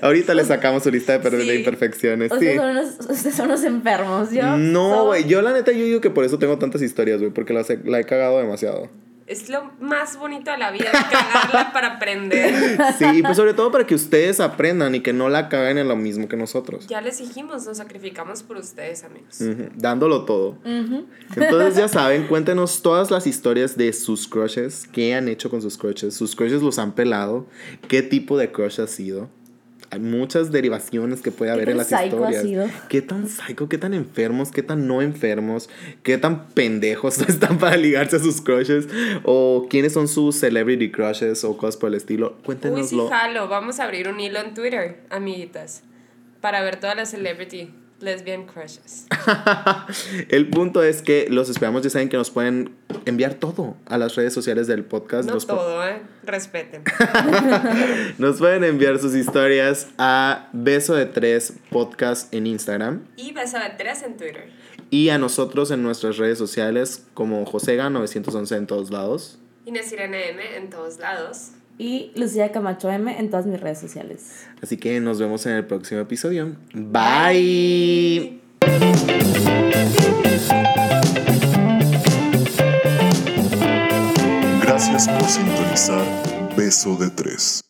[0.00, 1.50] Ahorita le sacamos su lista de, Sí.
[1.52, 2.28] imperfecciones.
[2.30, 2.34] Sí.
[2.34, 4.30] Ustedes, son unos, ustedes son unos enfermos.
[4.32, 5.24] Yo No, soy- güey.
[5.28, 7.80] Yo la neta yo digo que por eso tengo tantas historias, güey, porque las he-
[7.84, 8.90] la he cagado demasiado.
[9.26, 12.78] Es lo más bonito de la vida, cagarla para aprender.
[12.98, 15.88] Sí, y pues sobre todo para que ustedes aprendan y que no la caguen en
[15.88, 16.86] lo mismo que nosotros.
[16.88, 19.38] Ya les dijimos, nos sacrificamos por ustedes, amigos.
[19.76, 20.58] Dándolo todo.
[20.64, 25.78] Entonces ya saben, cuéntenos todas las historias de sus crushes, qué han hecho con sus
[25.78, 27.46] crushes, sus crushes los han pelado,
[27.88, 29.28] qué tipo de crush ha sido.
[29.92, 32.42] Hay muchas derivaciones que puede ¿Qué haber en tan las historias.
[32.42, 32.66] sido?
[32.88, 35.68] ¿Qué tan psycho, qué tan enfermos, qué tan no enfermos,
[36.02, 38.88] qué tan pendejos están para ligarse a sus crushes?
[39.22, 42.28] O quiénes son sus celebrity crushes o cosas por el estilo.
[42.28, 43.08] Uy, sí, Cuéntenoslo.
[43.10, 43.48] jalo.
[43.48, 45.82] Vamos a abrir un hilo en Twitter, amiguitas.
[46.40, 47.68] Para ver todas las celebrity
[48.02, 49.06] lesbian crushes.
[50.28, 52.74] el punto es que los esperamos, ya saben que nos pueden
[53.04, 55.28] enviar todo a las redes sociales del podcast.
[55.28, 56.02] No todo, ¿eh?
[56.24, 56.82] Respeten.
[58.18, 63.70] Nos pueden enviar sus historias a Beso de Tres Podcast en Instagram Y beso de
[63.76, 64.50] tres en Twitter.
[64.90, 69.38] y a nosotros en nuestras redes sociales como Josega911 en todos lados.
[69.64, 71.52] Inés Irene M en todos lados.
[71.78, 74.46] Y Lucía Camacho M en todas mis redes sociales.
[74.62, 76.56] Así que nos vemos en el próximo episodio.
[76.74, 78.40] Bye.
[84.62, 86.04] Gracias por sintonizar
[86.56, 87.62] Beso de Tres.